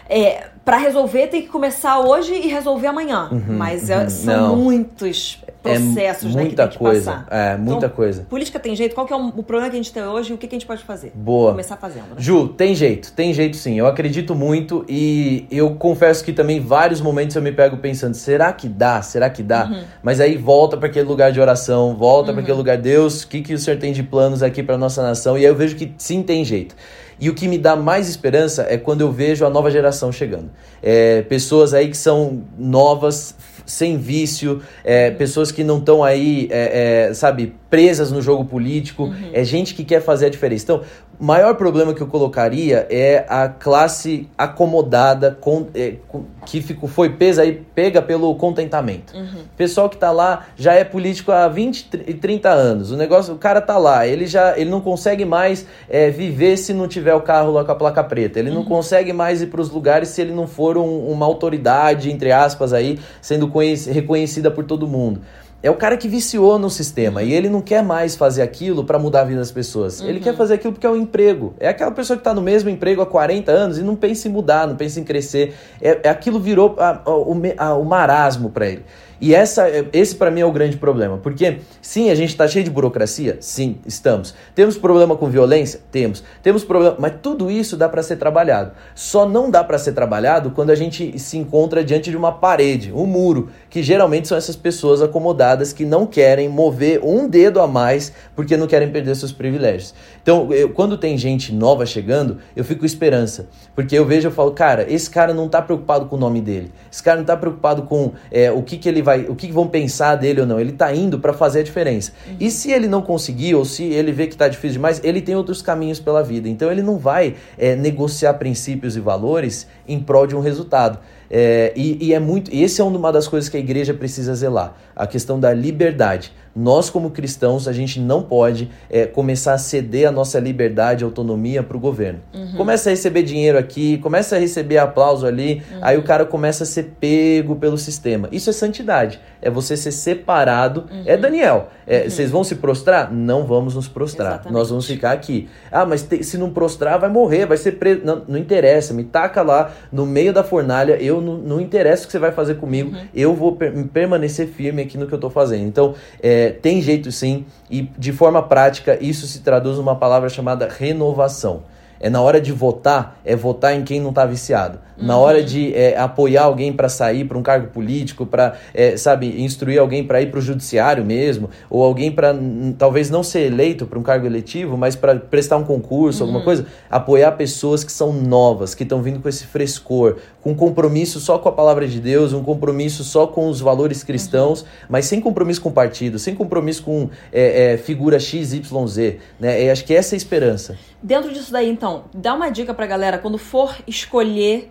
é, 0.08 0.44
para 0.64 0.76
resolver 0.78 1.26
tem 1.28 1.42
que 1.42 1.48
começar 1.48 2.00
hoje 2.00 2.34
e 2.34 2.48
resolver 2.48 2.86
amanhã. 2.86 3.28
Mas 3.48 3.90
é- 3.90 4.04
uhum. 4.04 4.10
são 4.10 4.48
Não. 4.48 4.56
muitos 4.56 5.38
processos 5.62 6.24
é 6.32 6.36
né, 6.36 6.42
que 6.42 6.48
muita 6.48 6.62
tem 6.64 6.72
que 6.72 6.78
coisa, 6.78 7.12
passar. 7.12 7.26
é 7.30 7.56
muita 7.56 7.86
Então, 7.86 7.96
coisa. 7.96 8.26
Política 8.28 8.60
tem 8.60 8.76
jeito? 8.76 8.94
Qual 8.94 9.06
que 9.06 9.12
é 9.14 9.16
o, 9.16 9.28
o 9.28 9.42
problema 9.42 9.70
que 9.70 9.76
a 9.76 9.82
gente 9.82 9.92
tem 9.92 10.02
hoje 10.02 10.30
e 10.30 10.34
o 10.34 10.38
que, 10.38 10.46
que 10.46 10.54
a 10.54 10.58
gente 10.58 10.66
pode 10.66 10.84
fazer? 10.84 11.10
Boa. 11.14 11.52
Começar 11.52 11.76
fazendo, 11.78 12.04
né? 12.10 12.16
Ju, 12.18 12.48
tem 12.48 12.74
jeito, 12.74 13.12
tem 13.12 13.32
jeito 13.32 13.56
sim. 13.56 13.78
Eu 13.78 13.86
acredito 13.86 14.34
muito 14.34 14.84
e 14.88 15.46
eu 15.50 15.74
confesso 15.74 16.22
que 16.22 16.34
também 16.34 16.60
vários 16.60 17.00
momentos 17.00 17.34
eu 17.34 17.40
me 17.40 17.50
pego 17.50 17.78
pensando, 17.78 18.14
será 18.14 18.52
que 18.52 18.68
dá? 18.68 19.00
Será 19.00 19.30
que 19.30 19.42
dá? 19.42 19.64
Uhum. 19.66 19.82
Mas 20.02 20.20
aí 20.20 20.36
volta 20.36 20.76
para 20.76 20.88
aquele 20.88 21.08
lugar 21.08 21.32
de 21.32 21.40
oração, 21.40 21.96
volta 21.96 22.30
para 22.30 22.42
aquele 22.42 22.58
lugar, 22.58 22.76
Deus, 22.76 23.22
o 23.22 23.28
que, 23.28 23.40
que 23.40 23.54
o 23.54 23.58
Senhor 23.58 23.78
tem 23.78 23.92
de 23.94 24.02
planos 24.02 24.42
aqui 24.42 24.62
para 24.62 24.76
nossa 24.76 25.02
nação? 25.02 25.36
E 25.38 25.40
aí 25.40 25.46
eu 25.46 25.54
vejo 25.56 25.76
que 25.76 25.94
sim 25.96 26.22
tem 26.22 26.44
jeito. 26.44 26.74
E 27.18 27.30
o 27.30 27.34
que 27.34 27.46
me 27.46 27.58
dá 27.58 27.76
mais 27.76 28.08
esperança 28.08 28.66
é 28.68 28.76
quando 28.76 29.00
eu 29.00 29.12
vejo 29.12 29.44
a 29.44 29.50
nova 29.50 29.70
geração 29.70 30.10
chegando. 30.10 30.50
É, 30.82 31.22
pessoas 31.22 31.72
aí 31.72 31.88
que 31.88 31.96
são 31.96 32.42
novas, 32.58 33.34
sem 33.66 33.96
vício, 33.96 34.62
é, 34.82 35.10
pessoas 35.10 35.50
que 35.50 35.64
não 35.64 35.78
estão 35.78 36.02
aí, 36.02 36.48
é, 36.50 37.08
é, 37.08 37.14
sabe, 37.14 37.54
presas 37.74 38.12
no 38.12 38.22
jogo 38.22 38.44
político. 38.44 39.12
É 39.32 39.42
gente 39.42 39.74
que 39.74 39.82
quer 39.82 40.00
fazer 40.00 40.26
a 40.26 40.28
diferença. 40.30 40.62
Então, 40.64 40.82
o 41.18 41.24
maior 41.24 41.56
problema 41.56 41.92
que 41.92 42.00
eu 42.00 42.06
colocaria 42.06 42.86
é 42.88 43.24
a 43.28 43.48
classe 43.48 44.28
acomodada 44.38 45.36
com, 45.40 45.66
é, 45.74 45.94
com- 46.06 46.24
que 46.46 46.60
ficou, 46.62 46.88
foi 46.88 47.10
pesa 47.10 47.42
aí, 47.42 47.62
pega 47.74 48.00
pelo 48.00 48.32
contentamento. 48.36 49.12
Pessoal 49.56 49.88
que 49.88 49.96
tá 49.96 50.10
lá 50.12 50.46
já 50.56 50.72
é 50.74 50.84
político 50.84 51.32
há 51.32 51.48
20 51.48 51.88
e 52.06 52.14
30 52.14 52.50
anos. 52.50 52.90
O 52.92 52.96
negócio, 52.96 53.34
o 53.34 53.38
cara 53.38 53.60
tá 53.60 53.76
lá, 53.76 54.06
ele 54.06 54.26
já 54.26 54.56
ele 54.56 54.70
não 54.70 54.80
consegue 54.80 55.24
mais 55.24 55.66
é, 55.88 56.10
viver 56.10 56.56
se 56.56 56.72
não 56.72 56.86
tiver 56.86 57.14
o 57.14 57.20
carro 57.22 57.50
lá 57.52 57.64
com 57.64 57.72
a 57.72 57.74
placa 57.74 58.04
preta. 58.04 58.38
Ele 58.38 58.50
não 58.50 58.64
consegue 58.64 59.12
mais 59.12 59.42
ir 59.42 59.46
para 59.46 59.60
os 59.60 59.70
lugares 59.70 60.10
se 60.10 60.20
ele 60.20 60.32
não 60.32 60.46
for 60.46 60.76
um- 60.78 61.08
uma 61.10 61.26
autoridade, 61.26 62.10
entre 62.10 62.30
aspas, 62.30 62.72
aí, 62.72 62.98
sendo 63.20 63.48
conhec- 63.48 63.90
reconhecida 63.90 64.50
por 64.50 64.64
todo 64.64 64.86
mundo. 64.86 65.20
É 65.64 65.70
o 65.70 65.74
cara 65.74 65.96
que 65.96 66.06
viciou 66.06 66.58
no 66.58 66.68
sistema 66.68 67.22
e 67.22 67.32
ele 67.32 67.48
não 67.48 67.62
quer 67.62 67.82
mais 67.82 68.14
fazer 68.14 68.42
aquilo 68.42 68.84
para 68.84 68.98
mudar 68.98 69.22
a 69.22 69.24
vida 69.24 69.40
das 69.40 69.50
pessoas. 69.50 70.00
Ele 70.02 70.20
quer 70.20 70.36
fazer 70.36 70.54
aquilo 70.54 70.74
porque 70.74 70.86
é 70.86 70.90
um 70.90 70.96
emprego. 70.96 71.54
É 71.58 71.68
aquela 71.68 71.90
pessoa 71.90 72.18
que 72.18 72.22
tá 72.22 72.34
no 72.34 72.42
mesmo 72.42 72.68
emprego 72.68 73.00
há 73.00 73.06
40 73.06 73.50
anos 73.50 73.78
e 73.78 73.82
não 73.82 73.96
pensa 73.96 74.28
em 74.28 74.30
mudar, 74.30 74.68
não 74.68 74.76
pensa 74.76 75.00
em 75.00 75.04
crescer. 75.04 75.54
É, 75.80 76.00
é 76.02 76.08
aquilo 76.10 76.38
virou 76.38 76.76
a- 76.78 77.00
a- 77.06 77.10
o, 77.10 77.34
a- 77.56 77.74
o 77.76 77.84
marasmo 77.84 78.50
para 78.50 78.66
ele. 78.68 78.84
E 79.20 79.34
essa, 79.34 79.66
esse 79.92 80.14
para 80.16 80.30
mim 80.30 80.40
é 80.40 80.46
o 80.46 80.52
grande 80.52 80.76
problema. 80.76 81.18
Porque, 81.18 81.58
sim, 81.80 82.10
a 82.10 82.14
gente 82.14 82.30
está 82.30 82.46
cheio 82.48 82.64
de 82.64 82.70
burocracia? 82.70 83.38
Sim, 83.40 83.78
estamos. 83.86 84.34
Temos 84.54 84.76
problema 84.76 85.16
com 85.16 85.28
violência? 85.28 85.80
Temos. 85.90 86.22
Temos 86.42 86.64
problema. 86.64 86.96
Mas 86.98 87.14
tudo 87.22 87.50
isso 87.50 87.76
dá 87.76 87.88
para 87.88 88.02
ser 88.02 88.16
trabalhado. 88.16 88.72
Só 88.94 89.28
não 89.28 89.50
dá 89.50 89.62
para 89.62 89.78
ser 89.78 89.92
trabalhado 89.92 90.50
quando 90.50 90.70
a 90.70 90.74
gente 90.74 91.18
se 91.18 91.38
encontra 91.38 91.84
diante 91.84 92.10
de 92.10 92.16
uma 92.16 92.32
parede, 92.32 92.92
um 92.92 93.06
muro, 93.06 93.50
que 93.70 93.82
geralmente 93.82 94.28
são 94.28 94.36
essas 94.36 94.56
pessoas 94.56 95.00
acomodadas 95.00 95.72
que 95.72 95.84
não 95.84 96.06
querem 96.06 96.48
mover 96.48 97.00
um 97.02 97.28
dedo 97.28 97.60
a 97.60 97.66
mais 97.66 98.12
porque 98.34 98.56
não 98.56 98.66
querem 98.66 98.90
perder 98.90 99.14
seus 99.16 99.32
privilégios. 99.32 99.94
Então, 100.22 100.52
eu- 100.52 100.70
quando 100.70 100.96
tem 100.98 101.16
gente 101.16 101.52
nova 101.52 101.86
chegando, 101.86 102.38
eu 102.56 102.64
fico 102.64 102.80
com 102.80 102.86
esperança. 102.86 103.46
Porque 103.74 103.96
eu 103.96 104.04
vejo 104.04 104.28
e 104.28 104.32
falo, 104.32 104.52
cara, 104.52 104.86
esse 104.92 105.08
cara 105.08 105.32
não 105.32 105.48
tá 105.48 105.62
preocupado 105.62 106.06
com 106.06 106.16
o 106.16 106.18
nome 106.18 106.40
dele. 106.40 106.72
Esse 106.90 107.02
cara 107.02 107.18
não 107.18 107.24
tá 107.24 107.36
preocupado 107.36 107.82
com 107.82 108.12
é, 108.30 108.50
o 108.50 108.62
que, 108.62 108.76
que 108.76 108.88
ele 108.88 109.02
vai, 109.04 109.26
o 109.28 109.36
que, 109.36 109.52
vão 109.52 109.68
pensar 109.68 110.16
dele 110.16 110.40
ou 110.40 110.46
não. 110.46 110.58
Ele 110.58 110.72
tá 110.72 110.92
indo 110.92 111.20
para 111.20 111.32
fazer 111.32 111.60
a 111.60 111.62
diferença. 111.62 112.12
E 112.40 112.50
se 112.50 112.72
ele 112.72 112.88
não 112.88 113.02
conseguir, 113.02 113.54
ou 113.54 113.64
se 113.64 113.84
ele 113.84 114.10
vê 114.10 114.26
que 114.26 114.36
tá 114.36 114.48
difícil 114.48 114.72
demais, 114.72 115.00
ele 115.04 115.20
tem 115.20 115.36
outros 115.36 115.62
caminhos 115.62 116.00
pela 116.00 116.22
vida. 116.22 116.48
Então 116.48 116.72
ele 116.72 116.82
não 116.82 116.98
vai 116.98 117.36
é, 117.56 117.76
negociar 117.76 118.34
princípios 118.34 118.96
e 118.96 119.00
valores 119.00 119.68
em 119.86 120.00
prol 120.00 120.26
de 120.26 120.34
um 120.34 120.40
resultado. 120.40 120.98
É, 121.30 121.72
e, 121.74 122.08
e 122.08 122.14
é 122.14 122.18
muito. 122.18 122.52
E 122.52 122.62
esse 122.62 122.80
é 122.80 122.84
uma 122.84 123.12
das 123.12 123.26
coisas 123.26 123.48
que 123.48 123.56
a 123.56 123.60
igreja 123.60 123.94
precisa 123.94 124.34
zelar: 124.34 124.76
a 124.96 125.06
questão 125.06 125.38
da 125.40 125.52
liberdade. 125.52 126.32
Nós, 126.56 126.88
como 126.88 127.10
cristãos, 127.10 127.66
a 127.66 127.72
gente 127.72 127.98
não 127.98 128.22
pode 128.22 128.70
é, 128.88 129.06
começar 129.06 129.54
a 129.54 129.58
ceder 129.58 130.06
a 130.08 130.12
nossa 130.12 130.38
liberdade 130.38 131.02
e 131.02 131.04
autonomia 131.04 131.64
para 131.64 131.76
o 131.76 131.80
governo. 131.80 132.20
Começa 132.56 132.88
a 132.88 132.92
receber 132.92 133.24
dinheiro 133.24 133.58
aqui, 133.58 133.98
começa 133.98 134.36
a 134.36 134.38
receber 134.38 134.78
aplauso 134.78 135.26
ali, 135.26 135.62
aí 135.82 135.98
o 135.98 136.04
cara 136.04 136.24
começa 136.24 136.62
a 136.62 136.66
ser 136.66 136.92
pego 137.00 137.56
pelo 137.56 137.76
sistema. 137.76 138.28
Isso 138.30 138.50
é 138.50 138.52
santidade. 138.52 139.18
É 139.42 139.50
você 139.50 139.76
ser 139.76 139.90
separado. 139.90 140.84
É 141.04 141.16
Daniel. 141.16 141.70
é, 141.86 142.08
Vocês 142.08 142.30
vão 142.30 142.44
se 142.44 142.54
prostrar? 142.54 143.12
Não 143.12 143.44
vamos 143.44 143.74
nos 143.74 143.88
prostrar. 143.88 144.34
Exatamente. 144.34 144.52
Nós 144.54 144.70
vamos 144.70 144.86
ficar 144.86 145.10
aqui. 145.10 145.48
Ah, 145.72 145.84
mas 145.84 146.02
te- 146.02 146.22
se 146.22 146.38
não 146.38 146.50
prostrar, 146.50 147.00
vai 147.00 147.10
morrer, 147.10 147.46
vai 147.46 147.56
ser 147.56 147.72
preso. 147.72 148.00
Não, 148.04 148.22
não 148.28 148.38
interessa, 148.38 148.94
me 148.94 149.02
taca 149.04 149.42
lá 149.42 149.72
no 149.92 150.06
meio 150.06 150.32
da 150.32 150.44
fornalha. 150.44 150.92
Eu 151.02 151.20
não, 151.20 151.36
não 151.36 151.60
interessa 151.60 152.04
o 152.04 152.06
que 152.06 152.12
você 152.12 152.18
vai 152.20 152.30
fazer 152.32 152.54
comigo. 152.56 152.92
Eu 153.12 153.34
vou 153.34 153.56
per- 153.56 153.72
permanecer 153.92 154.46
firme 154.46 154.83
aqui 154.84 154.96
no 154.96 155.06
que 155.06 155.12
eu 155.12 155.18
tô 155.18 155.28
fazendo. 155.28 155.66
Então, 155.66 155.94
é, 156.22 156.50
tem 156.50 156.80
jeito 156.80 157.10
sim. 157.10 157.44
E 157.70 157.82
de 157.98 158.12
forma 158.12 158.42
prática, 158.42 158.96
isso 159.00 159.26
se 159.26 159.40
traduz 159.40 159.76
numa 159.78 159.96
palavra 159.96 160.28
chamada 160.28 160.68
renovação. 160.68 161.62
É 162.00 162.10
na 162.10 162.20
hora 162.20 162.38
de 162.38 162.52
votar, 162.52 163.18
é 163.24 163.34
votar 163.34 163.74
em 163.74 163.82
quem 163.82 163.98
não 163.98 164.12
tá 164.12 164.26
viciado. 164.26 164.78
Uhum. 164.98 165.06
Na 165.06 165.16
hora 165.16 165.42
de 165.42 165.74
é, 165.74 165.98
apoiar 165.98 166.42
alguém 166.42 166.72
para 166.72 166.88
sair 166.88 167.24
para 167.24 167.38
um 167.38 167.42
cargo 167.42 167.68
político, 167.68 168.26
para, 168.26 168.56
é, 168.74 168.96
sabe, 168.96 169.42
instruir 169.42 169.80
alguém 169.80 170.04
para 170.04 170.20
ir 170.20 170.30
para 170.30 170.38
o 170.38 170.42
judiciário 170.42 171.04
mesmo, 171.04 171.48
ou 171.70 171.82
alguém 171.82 172.12
para 172.12 172.36
talvez 172.78 173.08
não 173.08 173.22
ser 173.22 173.46
eleito 173.46 173.86
para 173.86 173.98
um 173.98 174.02
cargo 174.02 174.26
eletivo, 174.26 174.76
mas 174.76 174.94
para 174.94 175.16
prestar 175.16 175.56
um 175.56 175.64
concurso, 175.64 176.22
uhum. 176.22 176.28
alguma 176.28 176.44
coisa, 176.44 176.66
apoiar 176.90 177.32
pessoas 177.32 177.82
que 177.82 177.90
são 177.90 178.12
novas, 178.12 178.74
que 178.74 178.82
estão 178.82 179.00
vindo 179.00 179.20
com 179.20 179.28
esse 179.28 179.46
frescor, 179.46 180.16
com 180.44 180.54
compromisso 180.54 181.18
só 181.20 181.38
com 181.38 181.48
a 181.48 181.52
palavra 181.52 181.88
de 181.88 181.98
Deus, 181.98 182.34
um 182.34 182.44
compromisso 182.44 183.02
só 183.02 183.26
com 183.26 183.48
os 183.48 183.62
valores 183.62 184.04
cristãos, 184.04 184.66
mas 184.90 185.06
sem 185.06 185.18
compromisso 185.18 185.62
com 185.62 185.72
partido, 185.72 186.18
sem 186.18 186.34
compromisso 186.34 186.82
com 186.82 187.08
é, 187.32 187.72
é, 187.72 187.76
figura 187.78 188.20
X, 188.20 188.52
Y, 188.52 188.86
Z. 188.86 189.20
Né? 189.40 189.66
Eu 189.66 189.72
acho 189.72 189.86
que 189.86 189.94
essa 189.94 190.14
é 190.14 190.16
a 190.16 190.18
esperança. 190.18 190.76
Dentro 191.02 191.32
disso 191.32 191.50
daí, 191.50 191.70
então, 191.70 192.04
dá 192.12 192.34
uma 192.34 192.50
dica 192.50 192.74
pra 192.74 192.86
galera 192.86 193.16
quando 193.16 193.38
for 193.38 193.74
escolher 193.86 194.70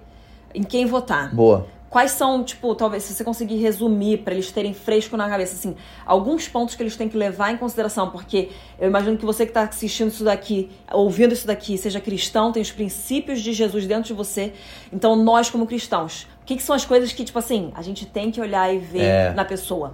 em 0.53 0.61
quem 0.61 0.85
votar. 0.85 1.33
Boa. 1.33 1.65
Quais 1.93 2.09
são, 2.09 2.43
tipo, 2.43 2.73
talvez 2.73 3.03
se 3.03 3.13
você 3.13 3.23
conseguir 3.23 3.57
resumir 3.57 4.23
para 4.23 4.33
eles 4.33 4.51
terem 4.51 4.73
fresco 4.73 5.15
na 5.15 5.29
cabeça, 5.29 5.53
assim, 5.53 5.75
alguns 6.03 6.47
pontos 6.47 6.73
que 6.73 6.81
eles 6.81 6.97
têm 6.97 7.07
que 7.07 7.15
levar 7.15 7.51
em 7.51 7.57
consideração, 7.57 8.09
porque 8.09 8.49
eu 8.79 8.87
imagino 8.87 9.15
que 9.15 9.23
você 9.23 9.45
que 9.45 9.51
está 9.51 9.61
assistindo 9.61 10.07
isso 10.07 10.23
daqui, 10.23 10.71
ouvindo 10.91 11.33
isso 11.33 11.45
daqui, 11.45 11.77
seja 11.77 12.01
cristão, 12.01 12.51
tem 12.51 12.63
os 12.63 12.71
princípios 12.71 13.41
de 13.41 13.53
Jesus 13.53 13.85
dentro 13.85 14.05
de 14.05 14.13
você. 14.13 14.53
Então, 14.91 15.15
nós 15.15 15.51
como 15.51 15.67
cristãos, 15.67 16.25
o 16.41 16.45
que, 16.45 16.55
que, 16.55 16.63
são 16.63 16.75
as 16.75 16.83
coisas 16.83 17.13
que, 17.13 17.23
tipo 17.23 17.37
assim, 17.37 17.71
a 17.75 17.83
gente 17.83 18.07
tem 18.07 18.31
que 18.31 18.41
olhar 18.41 18.73
e 18.73 18.79
ver 18.79 19.03
é, 19.03 19.33
na 19.35 19.45
pessoa? 19.45 19.93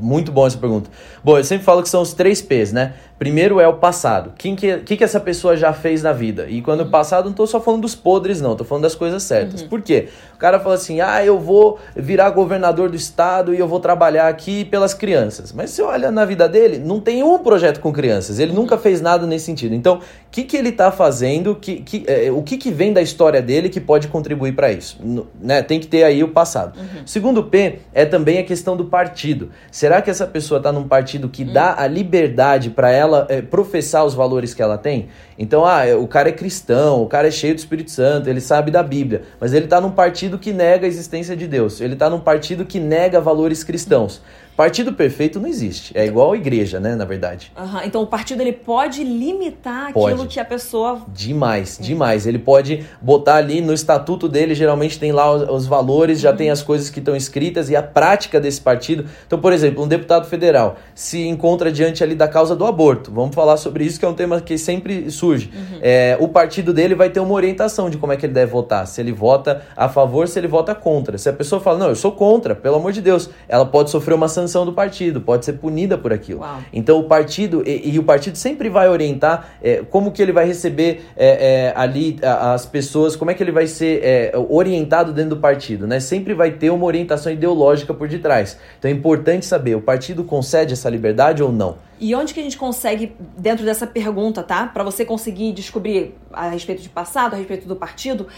Muito 0.00 0.30
bom 0.30 0.46
essa 0.46 0.58
pergunta. 0.58 0.90
Bom, 1.24 1.38
eu 1.38 1.42
sempre 1.42 1.64
falo 1.64 1.82
que 1.82 1.88
são 1.88 2.02
os 2.02 2.12
três 2.12 2.42
P's, 2.42 2.72
né? 2.72 2.94
Primeiro 3.18 3.58
é 3.58 3.66
o 3.66 3.74
passado. 3.74 4.28
O 4.28 4.32
que, 4.32 4.54
que, 4.54 4.96
que 4.96 5.04
essa 5.04 5.18
pessoa 5.18 5.56
já 5.56 5.72
fez 5.72 6.02
na 6.04 6.12
vida? 6.12 6.46
E 6.48 6.62
quando 6.62 6.82
uhum. 6.82 6.90
passado, 6.90 7.26
não 7.26 7.32
tô 7.32 7.46
só 7.46 7.60
falando 7.60 7.82
dos 7.82 7.96
podres, 7.96 8.40
não. 8.40 8.54
Tô 8.54 8.62
falando 8.62 8.84
das 8.84 8.94
coisas 8.94 9.24
certas. 9.24 9.62
Uhum. 9.62 9.68
Por 9.68 9.82
quê? 9.82 10.08
O 10.34 10.38
cara 10.38 10.60
fala 10.60 10.76
assim, 10.76 11.00
ah, 11.00 11.24
eu 11.24 11.36
vou 11.36 11.80
virar 11.96 12.30
governador 12.30 12.88
do 12.88 12.96
estado 12.96 13.52
e 13.52 13.58
eu 13.58 13.66
vou 13.66 13.80
trabalhar 13.80 14.28
aqui 14.28 14.64
pelas 14.64 14.94
crianças. 14.94 15.52
Mas 15.52 15.70
você 15.70 15.82
olha 15.82 16.12
na 16.12 16.24
vida 16.24 16.48
dele, 16.48 16.78
não 16.78 17.00
tem 17.00 17.24
um 17.24 17.38
projeto 17.38 17.80
com 17.80 17.92
crianças. 17.92 18.38
Ele 18.38 18.52
uhum. 18.52 18.58
nunca 18.58 18.78
fez 18.78 19.00
nada 19.00 19.26
nesse 19.26 19.46
sentido. 19.46 19.74
Então, 19.74 19.96
o 19.96 20.00
que, 20.30 20.44
que 20.44 20.56
ele 20.56 20.70
tá 20.70 20.92
fazendo? 20.92 21.56
Que, 21.56 21.80
que, 21.80 22.04
é, 22.06 22.30
o 22.30 22.42
que, 22.42 22.56
que 22.56 22.70
vem 22.70 22.92
da 22.92 23.02
história 23.02 23.42
dele 23.42 23.68
que 23.68 23.80
pode 23.80 24.06
contribuir 24.06 24.52
para 24.52 24.70
isso? 24.70 24.96
No, 25.02 25.26
né? 25.40 25.60
Tem 25.60 25.80
que 25.80 25.88
ter 25.88 26.04
aí 26.04 26.22
o 26.22 26.28
passado. 26.28 26.78
Uhum. 26.78 27.02
Segundo 27.04 27.42
P 27.42 27.80
é 27.92 28.04
também 28.04 28.38
a 28.38 28.44
questão 28.44 28.76
do 28.76 28.84
partido. 28.84 29.50
Será 29.72 30.00
que 30.00 30.08
essa 30.08 30.26
pessoa 30.26 30.58
está 30.58 30.70
num 30.70 30.86
partido 30.86 31.28
que 31.28 31.42
uhum. 31.42 31.52
dá 31.52 31.74
a 31.76 31.88
liberdade 31.88 32.70
para 32.70 32.92
ela 32.92 33.07
é, 33.28 33.42
professar 33.42 34.04
os 34.04 34.14
valores 34.14 34.54
que 34.54 34.62
ela 34.62 34.78
tem? 34.78 35.08
Então, 35.38 35.64
ah, 35.64 35.82
o 35.98 36.06
cara 36.06 36.28
é 36.28 36.32
cristão, 36.32 37.02
o 37.02 37.06
cara 37.06 37.28
é 37.28 37.30
cheio 37.30 37.54
do 37.54 37.58
Espírito 37.58 37.90
Santo, 37.90 38.28
ele 38.28 38.40
sabe 38.40 38.70
da 38.70 38.82
Bíblia, 38.82 39.22
mas 39.40 39.52
ele 39.52 39.64
está 39.64 39.80
num 39.80 39.90
partido 39.90 40.38
que 40.38 40.52
nega 40.52 40.86
a 40.86 40.88
existência 40.88 41.36
de 41.36 41.46
Deus. 41.46 41.80
Ele 41.80 41.94
está 41.94 42.08
num 42.10 42.20
partido 42.20 42.64
que 42.64 42.78
nega 42.78 43.20
valores 43.20 43.64
cristãos. 43.64 44.20
Partido 44.58 44.92
perfeito 44.92 45.38
não 45.38 45.48
existe. 45.48 45.96
É 45.96 46.04
igual 46.04 46.32
a 46.32 46.36
igreja, 46.36 46.80
né, 46.80 46.96
na 46.96 47.04
verdade. 47.04 47.52
Uhum. 47.56 47.80
Então 47.84 48.02
o 48.02 48.06
partido 48.08 48.40
ele 48.40 48.52
pode 48.52 49.04
limitar 49.04 49.92
pode. 49.92 50.12
aquilo 50.12 50.26
que 50.28 50.40
a 50.40 50.44
pessoa. 50.44 51.02
Demais, 51.14 51.78
demais. 51.80 52.26
Ele 52.26 52.40
pode 52.40 52.84
botar 53.00 53.36
ali 53.36 53.60
no 53.60 53.72
estatuto 53.72 54.28
dele, 54.28 54.56
geralmente 54.56 54.98
tem 54.98 55.12
lá 55.12 55.32
os, 55.32 55.48
os 55.48 55.66
valores, 55.68 56.18
já 56.18 56.32
uhum. 56.32 56.36
tem 56.36 56.50
as 56.50 56.60
coisas 56.60 56.90
que 56.90 56.98
estão 56.98 57.14
escritas 57.14 57.70
e 57.70 57.76
a 57.76 57.82
prática 57.84 58.40
desse 58.40 58.60
partido. 58.60 59.04
Então, 59.28 59.38
por 59.38 59.52
exemplo, 59.52 59.84
um 59.84 59.86
deputado 59.86 60.26
federal 60.26 60.74
se 60.92 61.24
encontra 61.24 61.70
diante 61.70 62.02
ali 62.02 62.16
da 62.16 62.26
causa 62.26 62.56
do 62.56 62.66
aborto. 62.66 63.12
Vamos 63.12 63.36
falar 63.36 63.58
sobre 63.58 63.84
isso, 63.84 64.00
que 64.00 64.04
é 64.04 64.08
um 64.08 64.14
tema 64.14 64.40
que 64.40 64.58
sempre 64.58 65.08
surge. 65.08 65.52
Uhum. 65.54 65.78
É, 65.80 66.16
o 66.18 66.26
partido 66.26 66.74
dele 66.74 66.96
vai 66.96 67.10
ter 67.10 67.20
uma 67.20 67.34
orientação 67.34 67.88
de 67.88 67.96
como 67.96 68.12
é 68.12 68.16
que 68.16 68.26
ele 68.26 68.34
deve 68.34 68.50
votar. 68.50 68.88
Se 68.88 69.00
ele 69.00 69.12
vota 69.12 69.62
a 69.76 69.88
favor, 69.88 70.26
se 70.26 70.36
ele 70.36 70.48
vota 70.48 70.74
contra. 70.74 71.16
Se 71.16 71.28
a 71.28 71.32
pessoa 71.32 71.60
fala, 71.60 71.78
não, 71.78 71.88
eu 71.90 71.94
sou 71.94 72.10
contra, 72.10 72.56
pelo 72.56 72.74
amor 72.74 72.90
de 72.90 73.00
Deus, 73.00 73.30
ela 73.48 73.64
pode 73.64 73.90
sofrer 73.90 74.14
uma 74.14 74.26
sanção 74.26 74.47
sanção 74.48 74.64
do 74.64 74.72
partido, 74.72 75.20
pode 75.20 75.44
ser 75.44 75.52
punida 75.52 75.98
por 75.98 76.12
aquilo. 76.12 76.40
Uau. 76.40 76.60
Então 76.72 76.98
o 76.98 77.04
partido, 77.04 77.62
e, 77.66 77.90
e, 77.90 77.98
o 77.98 78.02
partido 78.02 78.36
sempre 78.36 78.68
vai 78.68 78.88
orientar 78.88 79.50
é, 79.62 79.84
como 79.88 80.10
que 80.10 80.22
ele 80.22 80.32
vai 80.32 80.46
receber 80.46 81.04
é, 81.16 81.66
é, 81.66 81.72
ali 81.76 82.18
as 82.22 82.64
pessoas, 82.64 83.14
como 83.14 83.30
é 83.30 83.34
que 83.34 83.42
ele 83.42 83.52
vai 83.52 83.66
ser 83.66 84.00
é, 84.02 84.32
orientado 84.48 85.12
dentro 85.12 85.30
do 85.30 85.36
partido, 85.36 85.86
né? 85.86 86.00
Sempre 86.00 86.32
vai 86.32 86.52
ter 86.52 86.70
uma 86.70 86.86
orientação 86.86 87.30
ideológica 87.30 87.92
por 87.92 88.08
detrás. 88.08 88.58
Então 88.78 88.90
é 88.90 88.94
importante 88.94 89.44
saber, 89.44 89.76
o 89.76 89.82
partido 89.82 90.24
concede 90.24 90.72
essa 90.72 90.88
liberdade 90.88 91.42
ou 91.42 91.52
não? 91.52 91.76
E 92.00 92.14
onde 92.14 92.32
que 92.32 92.40
a 92.40 92.42
gente 92.42 92.56
consegue, 92.56 93.12
dentro 93.36 93.64
dessa 93.64 93.86
pergunta, 93.86 94.42
tá? 94.42 94.66
Para 94.66 94.84
você 94.84 95.04
conseguir 95.04 95.52
descobrir 95.52 96.14
a 96.32 96.48
respeito 96.48 96.80
de 96.80 96.88
passado, 96.88 97.34
a 97.34 97.36
respeito 97.36 97.66
do 97.66 97.74
partido, 97.74 98.28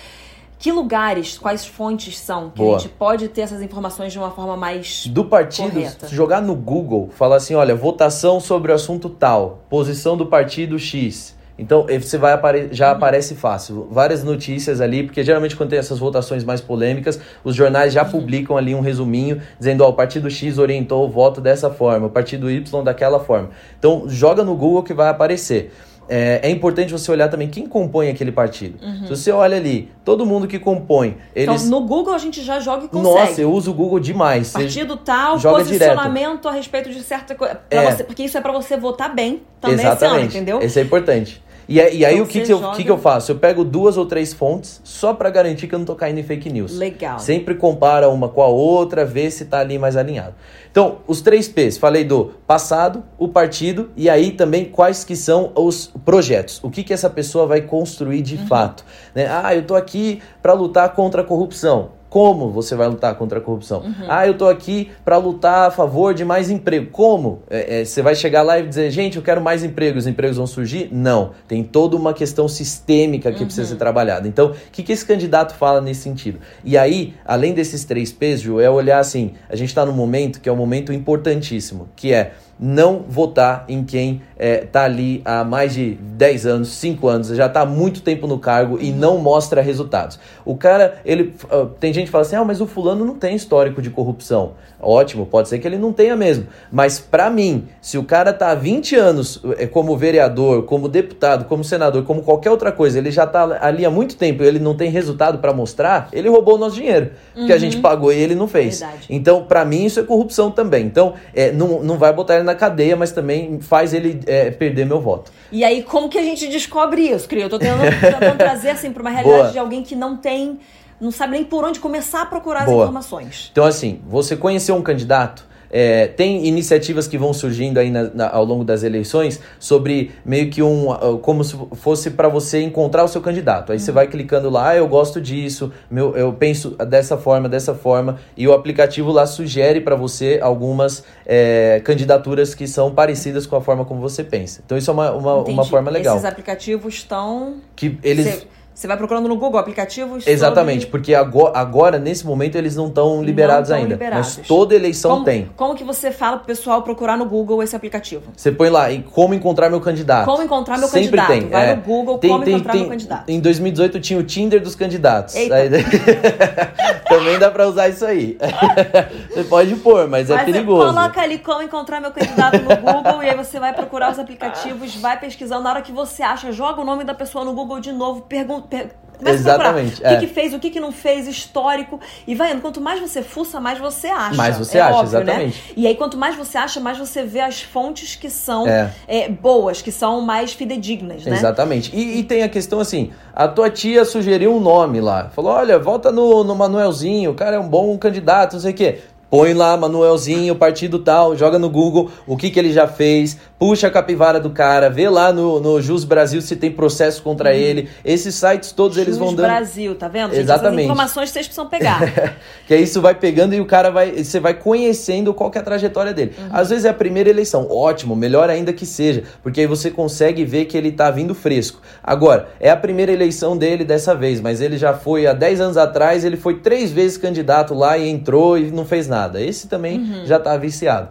que 0.61 0.71
lugares, 0.71 1.39
quais 1.39 1.65
fontes 1.65 2.19
são 2.19 2.51
que 2.51 2.59
Boa. 2.59 2.77
a 2.77 2.79
gente 2.79 2.91
pode 2.91 3.29
ter 3.29 3.41
essas 3.41 3.63
informações 3.63 4.13
de 4.13 4.19
uma 4.19 4.31
forma 4.31 4.59
mais 4.59 5.07
do 5.07 5.25
partido 5.25 5.73
correta. 5.73 6.07
jogar 6.09 6.43
no 6.43 6.55
Google, 6.55 7.09
falar 7.17 7.37
assim, 7.37 7.55
olha, 7.55 7.75
votação 7.75 8.39
sobre 8.39 8.71
o 8.71 8.75
assunto 8.75 9.09
tal, 9.09 9.65
posição 9.71 10.19
do 10.19 10.27
partido 10.27 10.79
X. 10.79 11.35
Então, 11.59 11.87
você 11.87 12.19
vai 12.19 12.33
apare 12.33 12.69
já 12.73 12.91
uhum. 12.91 12.97
aparece 12.97 13.35
fácil. 13.35 13.89
Várias 13.91 14.23
notícias 14.23 14.83
ali, 14.83 15.03
porque 15.03 15.23
geralmente 15.23 15.57
quando 15.57 15.71
tem 15.71 15.79
essas 15.79 15.99
votações 15.99 16.45
mais 16.45 16.61
polêmicas, 16.61 17.19
os 17.43 17.55
jornais 17.55 17.93
já 17.95 18.05
uhum. 18.05 18.11
publicam 18.11 18.57
ali 18.57 18.75
um 18.75 18.81
resuminho 18.81 19.41
dizendo, 19.59 19.83
ó, 19.83 19.89
o 19.89 19.93
partido 19.95 20.31
X 20.31 20.59
orientou 20.59 21.07
o 21.07 21.09
voto 21.09 21.41
dessa 21.41 21.71
forma, 21.71 22.07
o 22.07 22.11
partido 22.11 22.51
Y 22.51 22.83
daquela 22.85 23.19
forma. 23.19 23.49
Então, 23.79 24.05
joga 24.09 24.45
no 24.45 24.55
Google 24.55 24.83
que 24.83 24.93
vai 24.93 25.09
aparecer 25.09 25.73
é, 26.11 26.41
é, 26.43 26.51
importante 26.51 26.91
você 26.91 27.11
olhar 27.11 27.29
também 27.29 27.49
quem 27.49 27.67
compõe 27.67 28.09
aquele 28.09 28.33
partido. 28.33 28.85
Uhum. 28.85 29.03
Se 29.05 29.09
você 29.09 29.31
olha 29.31 29.57
ali, 29.57 29.89
todo 30.05 30.27
mundo 30.27 30.49
que 30.49 30.59
compõe. 30.59 31.17
Então, 31.35 31.55
eles... 31.55 31.67
Então, 31.67 31.81
no 31.81 31.87
Google 31.87 32.13
a 32.13 32.19
gente 32.19 32.43
já 32.43 32.59
joga 32.59 32.87
e 32.87 32.89
consegue. 32.89 33.29
Nossa, 33.29 33.41
eu 33.41 33.53
uso 33.53 33.71
o 33.71 33.75
Google 33.75 34.01
demais. 34.01 34.51
Partido 34.53 34.97
tal, 34.97 35.39
posicionamento 35.39 36.29
direto. 36.29 36.49
a 36.49 36.53
respeito 36.53 36.91
de 36.91 37.01
certa 37.01 37.37
coisa. 37.37 37.61
É. 37.71 38.03
porque 38.03 38.25
isso 38.25 38.37
é 38.37 38.41
para 38.41 38.51
você 38.53 38.77
votar 38.77 39.15
bem 39.15 39.43
também 39.61 39.79
Exatamente. 39.79 40.05
esse 40.05 40.17
ano, 40.17 40.25
entendeu? 40.27 40.61
Isso 40.61 40.79
é 40.79 40.83
importante. 40.83 41.41
E, 41.71 41.75
e 41.77 42.05
aí 42.05 42.15
então, 42.15 42.25
o 42.25 42.27
que, 42.27 42.41
que, 42.41 42.53
eu, 42.53 42.73
que, 42.73 42.83
que 42.83 42.91
eu 42.91 42.99
faço? 42.99 43.31
Eu 43.31 43.39
pego 43.39 43.63
duas 43.63 43.97
ou 43.97 44.05
três 44.05 44.33
fontes 44.33 44.81
só 44.83 45.15
para 45.15 45.31
garantir 45.31 45.69
que 45.69 45.75
eu 45.75 45.79
não 45.79 45.87
tô 45.87 45.95
caindo 45.95 46.19
em 46.19 46.25
fake 46.25 46.51
news. 46.51 46.77
Legal. 46.77 47.21
Sempre 47.21 47.55
compara 47.55 48.09
uma 48.09 48.29
com 48.29 48.43
a 48.43 48.49
outra, 48.49 49.05
vê 49.05 49.31
se 49.31 49.45
tá 49.45 49.61
ali 49.61 49.79
mais 49.79 49.97
alinhado. 49.97 50.35
Então, 50.69 50.99
os 51.07 51.21
três 51.21 51.47
P's, 51.49 51.79
falei 51.79 52.03
do 52.03 52.33
passado, 52.45 53.05
o 53.17 53.29
partido 53.29 53.91
e 53.97 54.11
aí 54.11 54.33
também 54.33 54.65
quais 54.65 55.05
que 55.05 55.15
são 55.15 55.53
os 55.55 55.93
projetos. 56.05 56.59
O 56.65 56.71
que, 56.71 56.83
que 56.83 56.93
essa 56.93 57.09
pessoa 57.09 57.47
vai 57.47 57.61
construir 57.61 58.23
de 58.23 58.35
uhum. 58.35 58.47
fato. 58.49 58.85
Né? 59.15 59.29
Ah, 59.31 59.55
eu 59.55 59.63
tô 59.63 59.77
aqui 59.77 60.21
para 60.43 60.53
lutar 60.55 60.89
contra 60.93 61.23
a 61.23 61.25
corrupção 61.25 62.00
como 62.11 62.51
você 62.51 62.75
vai 62.75 62.89
lutar 62.89 63.15
contra 63.15 63.39
a 63.39 63.41
corrupção? 63.41 63.83
Uhum. 63.83 64.07
Ah, 64.09 64.27
eu 64.27 64.37
tô 64.37 64.49
aqui 64.49 64.91
para 65.05 65.17
lutar 65.17 65.69
a 65.69 65.71
favor 65.71 66.13
de 66.13 66.25
mais 66.25 66.51
emprego. 66.51 66.91
Como? 66.91 67.43
É, 67.49 67.81
é, 67.81 67.85
você 67.85 68.03
vai 68.03 68.17
chegar 68.17 68.43
lá 68.43 68.59
e 68.59 68.67
dizer, 68.67 68.91
gente, 68.91 69.17
eu 69.17 69.23
quero 69.23 69.41
mais 69.41 69.63
emprego, 69.63 69.97
os 69.97 70.09
empregos 70.09 70.37
vão 70.37 70.47
surgir? 70.47 70.89
Não. 70.93 71.31
Tem 71.47 71.63
toda 71.63 71.97
uma 71.97 72.13
questão 72.13 72.49
sistêmica 72.49 73.31
que 73.31 73.39
uhum. 73.39 73.47
precisa 73.47 73.69
ser 73.69 73.77
trabalhada. 73.77 74.27
Então, 74.27 74.49
o 74.49 74.55
que, 74.73 74.83
que 74.83 74.93
esse 74.93 75.07
candidato 75.07 75.55
fala 75.55 75.81
nesse 75.81 76.01
sentido? 76.01 76.41
E 76.65 76.77
aí, 76.77 77.15
além 77.25 77.55
desses 77.55 77.85
três 77.85 78.11
P's, 78.13 78.41
Ju, 78.41 78.61
é 78.61 78.69
olhar 78.69 78.99
assim, 78.99 79.35
a 79.49 79.55
gente 79.55 79.69
está 79.69 79.87
num 79.87 79.93
momento 79.93 80.41
que 80.41 80.49
é 80.49 80.53
um 80.53 80.57
momento 80.57 80.93
importantíssimo, 80.93 81.89
que 81.95 82.13
é 82.13 82.33
não 82.61 83.05
votar 83.09 83.65
em 83.69 83.83
quem 83.83 84.21
está 84.21 84.25
é, 84.37 84.57
tá 84.59 84.85
ali 84.85 85.23
há 85.25 85.45
mais 85.45 85.75
de 85.75 85.95
10 85.95 86.47
anos, 86.47 86.69
5 86.69 87.09
anos, 87.09 87.29
já 87.29 87.47
está 87.47 87.63
há 87.63 87.67
muito 87.67 88.03
tempo 88.03 88.27
no 88.27 88.39
cargo 88.39 88.79
e 88.81 88.91
não 88.91 89.19
mostra 89.19 89.61
resultados. 89.63 90.19
O 90.45 90.57
cara, 90.57 90.99
ele 91.05 91.35
uh, 91.51 91.67
tem 91.79 91.93
gente 91.93 92.07
que 92.07 92.11
fala 92.11 92.23
assim: 92.23 92.37
ah, 92.37 92.45
mas 92.45 92.61
o 92.61 92.67
fulano 92.67 93.05
não 93.05 93.15
tem 93.15 93.35
histórico 93.35 93.81
de 93.81 93.91
corrupção. 93.91 94.53
Ótimo, 94.83 95.27
pode 95.27 95.49
ser 95.49 95.59
que 95.59 95.69
ele 95.69 95.77
não 95.77 95.93
tenha 95.93 96.17
mesmo. 96.17 96.47
Mas 96.73 96.99
para 96.99 97.29
mim, 97.29 97.69
se 97.83 97.99
o 97.99 98.05
cara 98.05 98.33
tá 98.33 98.51
há 98.51 98.55
20 98.55 98.97
anos 98.97 99.43
é, 99.59 99.67
como 99.67 99.97
vereador, 99.97 100.63
como 100.63 100.89
deputado, 100.89 101.45
como 101.45 101.63
senador, 101.63 102.03
como 102.05 102.23
qualquer 102.23 102.51
outra 102.51 102.73
coisa, 102.73 102.99
ele 102.99 103.11
já 103.11 103.27
tá 103.27 103.59
ali 103.61 103.85
há 103.85 103.91
muito 103.91 104.17
tempo 104.17 104.43
e 104.43 104.47
ele 104.47 104.59
não 104.59 104.75
tem 104.75 104.91
resultado 104.91 105.39
para 105.39 105.53
mostrar, 105.53 106.09
ele 106.13 106.29
roubou 106.31 106.55
o 106.55 106.59
nosso 106.59 106.77
dinheiro. 106.77 107.11
Uhum. 107.37 107.47
Que 107.47 107.53
a 107.53 107.59
gente 107.59 107.77
pagou 107.79 108.11
e 108.13 108.17
ele 108.17 108.35
não 108.35 108.49
fez. 108.49 108.81
Verdade. 108.81 109.07
Então, 109.11 109.45
para 109.45 109.65
mim, 109.67 109.85
isso 109.85 110.01
é 110.01 110.03
corrupção 110.03 110.51
também. 110.51 110.87
Então, 110.87 111.13
é, 111.35 111.53
não, 111.53 111.83
não 111.83 111.99
vai 111.99 112.13
botar 112.13 112.37
ele 112.37 112.45
na 112.45 112.50
cadeia, 112.55 112.97
mas 112.97 113.13
também 113.13 113.61
faz 113.61 113.93
ele 113.93 114.21
é, 114.27 114.51
perder 114.51 114.87
meu 114.87 115.01
voto. 115.01 115.33
E 115.53 115.65
aí, 115.65 115.83
como 115.83 116.09
que 116.09 116.19
a 116.19 116.23
gente 116.23 116.47
descobre 116.47 117.03
isso, 117.03 117.29
Crio? 117.29 117.43
Eu 117.43 117.51
tô 117.51 117.59
tentando 117.59 118.39
trazer 118.39 118.71
assim 118.71 118.93
para 118.93 119.03
uma 119.03 119.11
realidade 119.11 119.43
Boa. 119.43 119.53
de 119.53 119.59
alguém 119.59 119.83
que 119.83 119.97
não 119.97 120.17
tem 120.17 120.59
não 121.01 121.11
sabe 121.11 121.33
nem 121.33 121.45
por 121.45 121.65
onde 121.65 121.81
começar 121.81 122.23
a 122.23 122.27
procurar 122.27 122.67
Boa. 122.67 122.77
as 122.77 122.83
informações. 122.83 123.49
Então, 123.51 123.65
assim, 123.65 124.01
você 124.07 124.37
conheceu 124.37 124.77
um 124.77 124.83
candidato, 124.83 125.47
é, 125.71 126.09
tem 126.09 126.47
iniciativas 126.47 127.07
que 127.07 127.17
vão 127.17 127.33
surgindo 127.33 127.79
aí 127.79 127.91
na, 127.91 128.05
na, 128.13 128.31
ao 128.31 128.45
longo 128.45 128.65
das 128.65 128.83
eleições 128.83 129.41
sobre 129.59 130.11
meio 130.25 130.51
que 130.51 130.63
um. 130.63 130.89
Como 131.23 131.45
se 131.45 131.57
fosse 131.73 132.11
para 132.11 132.29
você 132.29 132.61
encontrar 132.63 133.05
o 133.05 133.09
seu 133.09 133.21
candidato. 133.21 133.73
Aí 133.73 133.79
uhum. 133.79 133.85
você 133.85 133.93
vai 133.93 134.07
clicando 134.07 134.51
lá, 134.51 134.71
ah, 134.71 134.77
eu 134.77 134.89
gosto 134.89 135.21
disso, 135.21 135.73
meu, 135.91 136.17
eu 136.17 136.33
penso 136.33 136.71
dessa 136.87 137.17
forma, 137.17 137.49
dessa 137.49 137.75
forma, 137.75 138.19
e 138.37 138.47
o 138.49 138.53
aplicativo 138.53 139.13
lá 139.13 139.27
sugere 139.27 139.81
para 139.81 139.95
você 139.95 140.39
algumas 140.43 141.05
é, 141.25 141.81
candidaturas 141.85 142.55
que 142.55 142.67
são 142.67 142.93
parecidas 142.93 143.47
com 143.47 143.57
a 143.57 143.61
forma 143.61 143.85
como 143.85 144.01
você 144.01 144.25
pensa. 144.25 144.63
Então 144.65 144.77
isso 144.77 144.91
é 144.91 144.95
uma, 144.95 145.13
uma, 145.13 145.35
uma 145.37 145.65
forma 145.65 145.91
legal. 145.91 146.17
Esses 146.17 146.27
aplicativos 146.27 146.95
estão. 146.95 147.57
Que 147.77 147.99
eles. 148.03 148.27
Você 148.27 148.60
vai 148.87 148.97
procurando 148.97 149.29
no 149.29 149.37
Google 149.37 149.59
aplicativos. 149.59 150.27
Exatamente, 150.27 150.83
sobre... 150.83 150.91
porque 150.91 151.15
agora, 151.15 151.59
agora, 151.59 151.99
nesse 151.99 152.27
momento, 152.27 152.57
eles 152.57 152.77
não 152.77 152.89
estão 152.89 153.23
liberados 153.23 153.71
não 153.71 153.77
ainda. 153.77 153.95
Liberados. 153.95 154.39
Mas 154.39 154.47
toda 154.47 154.75
eleição 154.75 155.13
como, 155.13 155.25
tem. 155.25 155.51
Como 155.57 155.75
que 155.75 155.85
você 155.85 156.11
fala 156.11 156.39
pro 156.39 156.47
pessoal 156.47 156.83
procurar 156.83 157.17
no 157.17 157.27
Google 157.27 157.63
esse 157.63 157.77
aplicativo? 157.77 158.25
Você 158.37 158.51
põe 158.51 158.71
lá, 158.71 158.91
e 158.91 159.03
como 159.03 159.35
encontrar 159.35 159.69
meu 159.69 159.81
candidato. 159.81 160.25
Como 160.25 160.43
encontrar 160.43 160.79
meu 160.79 160.89
Sempre 160.89 161.19
candidato. 161.19 161.29
Tem. 161.29 161.49
Vai 161.49 161.71
é. 161.71 161.77
no 161.77 161.83
Google, 161.83 162.19
tem, 162.19 162.31
como 162.31 162.45
tem, 162.45 162.55
encontrar 162.55 162.73
tem, 162.73 162.81
meu 162.81 162.91
candidato. 162.91 163.29
Em 163.29 163.41
2018 163.41 164.01
tinha 164.01 164.19
o 164.19 164.23
Tinder 164.23 164.63
dos 164.63 164.75
candidatos. 164.75 165.35
Aí, 165.37 165.49
também 167.09 167.39
dá 167.39 167.51
pra 167.51 167.67
usar 167.67 167.89
isso 167.89 168.05
aí. 168.05 168.39
você 169.31 169.45
pode 169.45 169.75
pôr, 169.77 170.09
mas, 170.09 170.31
é 170.31 170.35
mas 170.35 170.43
é 170.43 170.53
perigoso. 170.53 170.87
Coloca 170.87 171.21
ali 171.21 171.39
como 171.39 171.63
encontrar 171.63 172.01
meu 172.01 172.11
candidato 172.11 172.59
no 172.59 172.77
Google 172.77 173.23
e 173.23 173.29
aí 173.29 173.37
você 173.37 173.59
vai 173.59 173.73
procurar 173.73 174.13
os 174.13 174.19
aplicativos, 174.19 174.95
vai 174.97 175.19
pesquisando. 175.19 175.65
Na 175.65 175.71
hora 175.71 175.83
que 175.83 175.93
você 175.93 176.23
acha, 176.23 176.53
joga 176.53 176.81
o 176.81 176.85
nome 176.85 177.05
da 177.05 177.15
pessoa 177.15 177.45
no 177.45 177.53
Google 177.53 177.81
de 177.81 177.93
novo, 177.93 178.23
pergunta. 178.23 178.60
Per 178.63 179.01
Exatamente. 179.29 180.03
É. 180.03 180.09
O 180.09 180.15
que, 180.15 180.27
que, 180.27 180.33
fez, 180.33 180.55
o 180.55 180.59
que, 180.59 180.71
que 180.71 180.81
não 180.81 180.93
fez, 180.93 181.27
histórico. 181.27 182.01
E 182.27 182.35
vai 182.35 182.53
indo. 182.53 182.61
Quanto 182.61 182.81
mais 182.81 183.01
você 183.01 183.23
fuça, 183.23 183.61
mais 183.61 183.79
você 183.79 184.09
acha. 184.09 184.37
Mais 184.37 184.57
você 184.57 184.79
é 184.79 184.81
acha, 184.81 184.97
óbvio, 184.97 185.19
né? 185.21 185.23
exatamente. 185.25 185.59
Né? 185.69 185.75
E 185.77 185.87
aí, 185.87 185.95
quanto 185.95 186.17
mais 186.17 186.37
você 186.37 186.59
acha, 186.59 186.81
mais 186.81 186.99
você 186.99 187.23
vê 187.25 187.41
as 187.41 187.61
fontes 187.61 188.17
que 188.17 188.31
são 188.31 188.67
é. 188.67 188.91
É, 189.07 189.29
boas, 189.29 189.83
que 189.83 189.93
são 189.93 190.21
mais 190.21 190.53
fidedignas, 190.53 191.25
né? 191.25 191.37
Exatamente. 191.37 191.95
E, 191.95 192.19
e, 192.19 192.25
tem 192.25 192.43
a 192.43 192.49
questão 192.49 192.81
assim: 192.81 193.11
a 193.35 193.47
tua 193.47 193.71
tia 193.71 194.05
sugeriu 194.05 194.55
um 194.55 194.61
nome 194.61 195.01
lá. 195.01 195.31
Falou: 195.31 195.53
olha, 195.53 195.79
volta 195.79 196.11
no, 196.11 196.45
no 196.45 196.55
Manuelzinho, 196.55 197.31
o 197.31 197.35
cara 197.35 197.57
é 197.57 197.59
um 197.59 197.69
bom 197.69 197.97
candidato, 197.99 198.55
não 198.55 198.61
sei 198.61 198.73
o 198.73 198.75
quê. 198.75 198.99
Põe 199.31 199.55
lá 199.55 199.77
Manuelzinho, 199.77 200.57
partido 200.57 200.99
tal, 200.99 201.37
joga 201.37 201.57
no 201.57 201.71
Google 201.71 202.11
o 202.27 202.37
que, 202.37 202.51
que 202.51 202.59
ele 202.59 202.73
já 202.73 202.89
fez, 202.89 203.39
puxa 203.61 203.87
a 203.87 203.91
capivara 203.91 204.41
do 204.41 204.51
cara, 204.51 204.91
vê 204.91 205.09
lá 205.09 205.33
no, 205.33 205.61
no 205.61 205.81
Jus 205.81 206.03
Brasil 206.05 206.41
se 206.41 206.57
tem 206.57 206.73
processo 206.73 207.23
contra 207.23 207.51
uhum. 207.51 207.57
ele. 207.57 207.89
Esses 208.05 208.35
sites 208.35 208.73
todos 208.73 208.97
Jus 208.97 209.07
eles 209.07 209.17
vão 209.17 209.33
dando. 209.33 209.47
Brasil, 209.47 209.95
tá 209.95 210.09
vendo? 210.09 210.31
Gente, 210.31 210.41
Exatamente. 210.41 210.81
Essas 210.81 210.85
informações 210.85 211.29
que 211.29 211.33
vocês 211.35 211.47
precisam 211.47 211.69
pegar. 211.69 212.01
que 212.67 212.77
isso 212.77 213.01
vai 213.01 213.15
pegando 213.15 213.55
e 213.55 213.61
o 213.61 213.67
cara 213.67 213.91
vai. 213.91 214.25
Você 214.25 214.41
vai 214.41 214.55
conhecendo 214.55 215.33
qual 215.33 215.53
é 215.55 215.59
a 215.59 215.63
trajetória 215.63 216.13
dele. 216.13 216.33
Uhum. 216.37 216.49
Às 216.51 216.71
vezes 216.71 216.85
é 216.85 216.89
a 216.89 216.95
primeira 216.95 217.31
eleição, 217.31 217.71
ótimo, 217.71 218.17
melhor 218.17 218.51
ainda 218.51 218.73
que 218.73 218.85
seja, 218.85 219.23
porque 219.43 219.61
aí 219.61 219.67
você 219.67 219.91
consegue 219.91 220.45
ver 220.45 220.65
que 220.65 220.77
ele 220.77 220.91
tá 220.91 221.11
vindo 221.11 221.35
fresco. 221.35 221.81
Agora, 222.03 222.49
é 222.59 222.71
a 222.71 222.77
primeira 222.77 223.13
eleição 223.13 223.57
dele 223.57 223.85
dessa 223.85 224.15
vez, 224.15 224.41
mas 224.41 224.61
ele 224.61 224.77
já 224.77 224.93
foi 224.93 225.27
há 225.27 225.33
10 225.33 225.61
anos 225.61 225.77
atrás, 225.77 226.25
ele 226.25 226.37
foi 226.37 226.59
três 226.59 226.91
vezes 226.91 227.17
candidato 227.17 227.75
lá 227.75 227.97
e 227.97 228.09
entrou 228.09 228.59
e 228.59 228.71
não 228.71 228.85
fez 228.85 229.07
nada 229.07 229.21
nada. 229.31 229.41
Esse 229.41 229.69
também 229.69 229.99
uhum. 229.99 230.27
já 230.27 230.39
tá 230.39 230.57
viciado. 230.57 231.09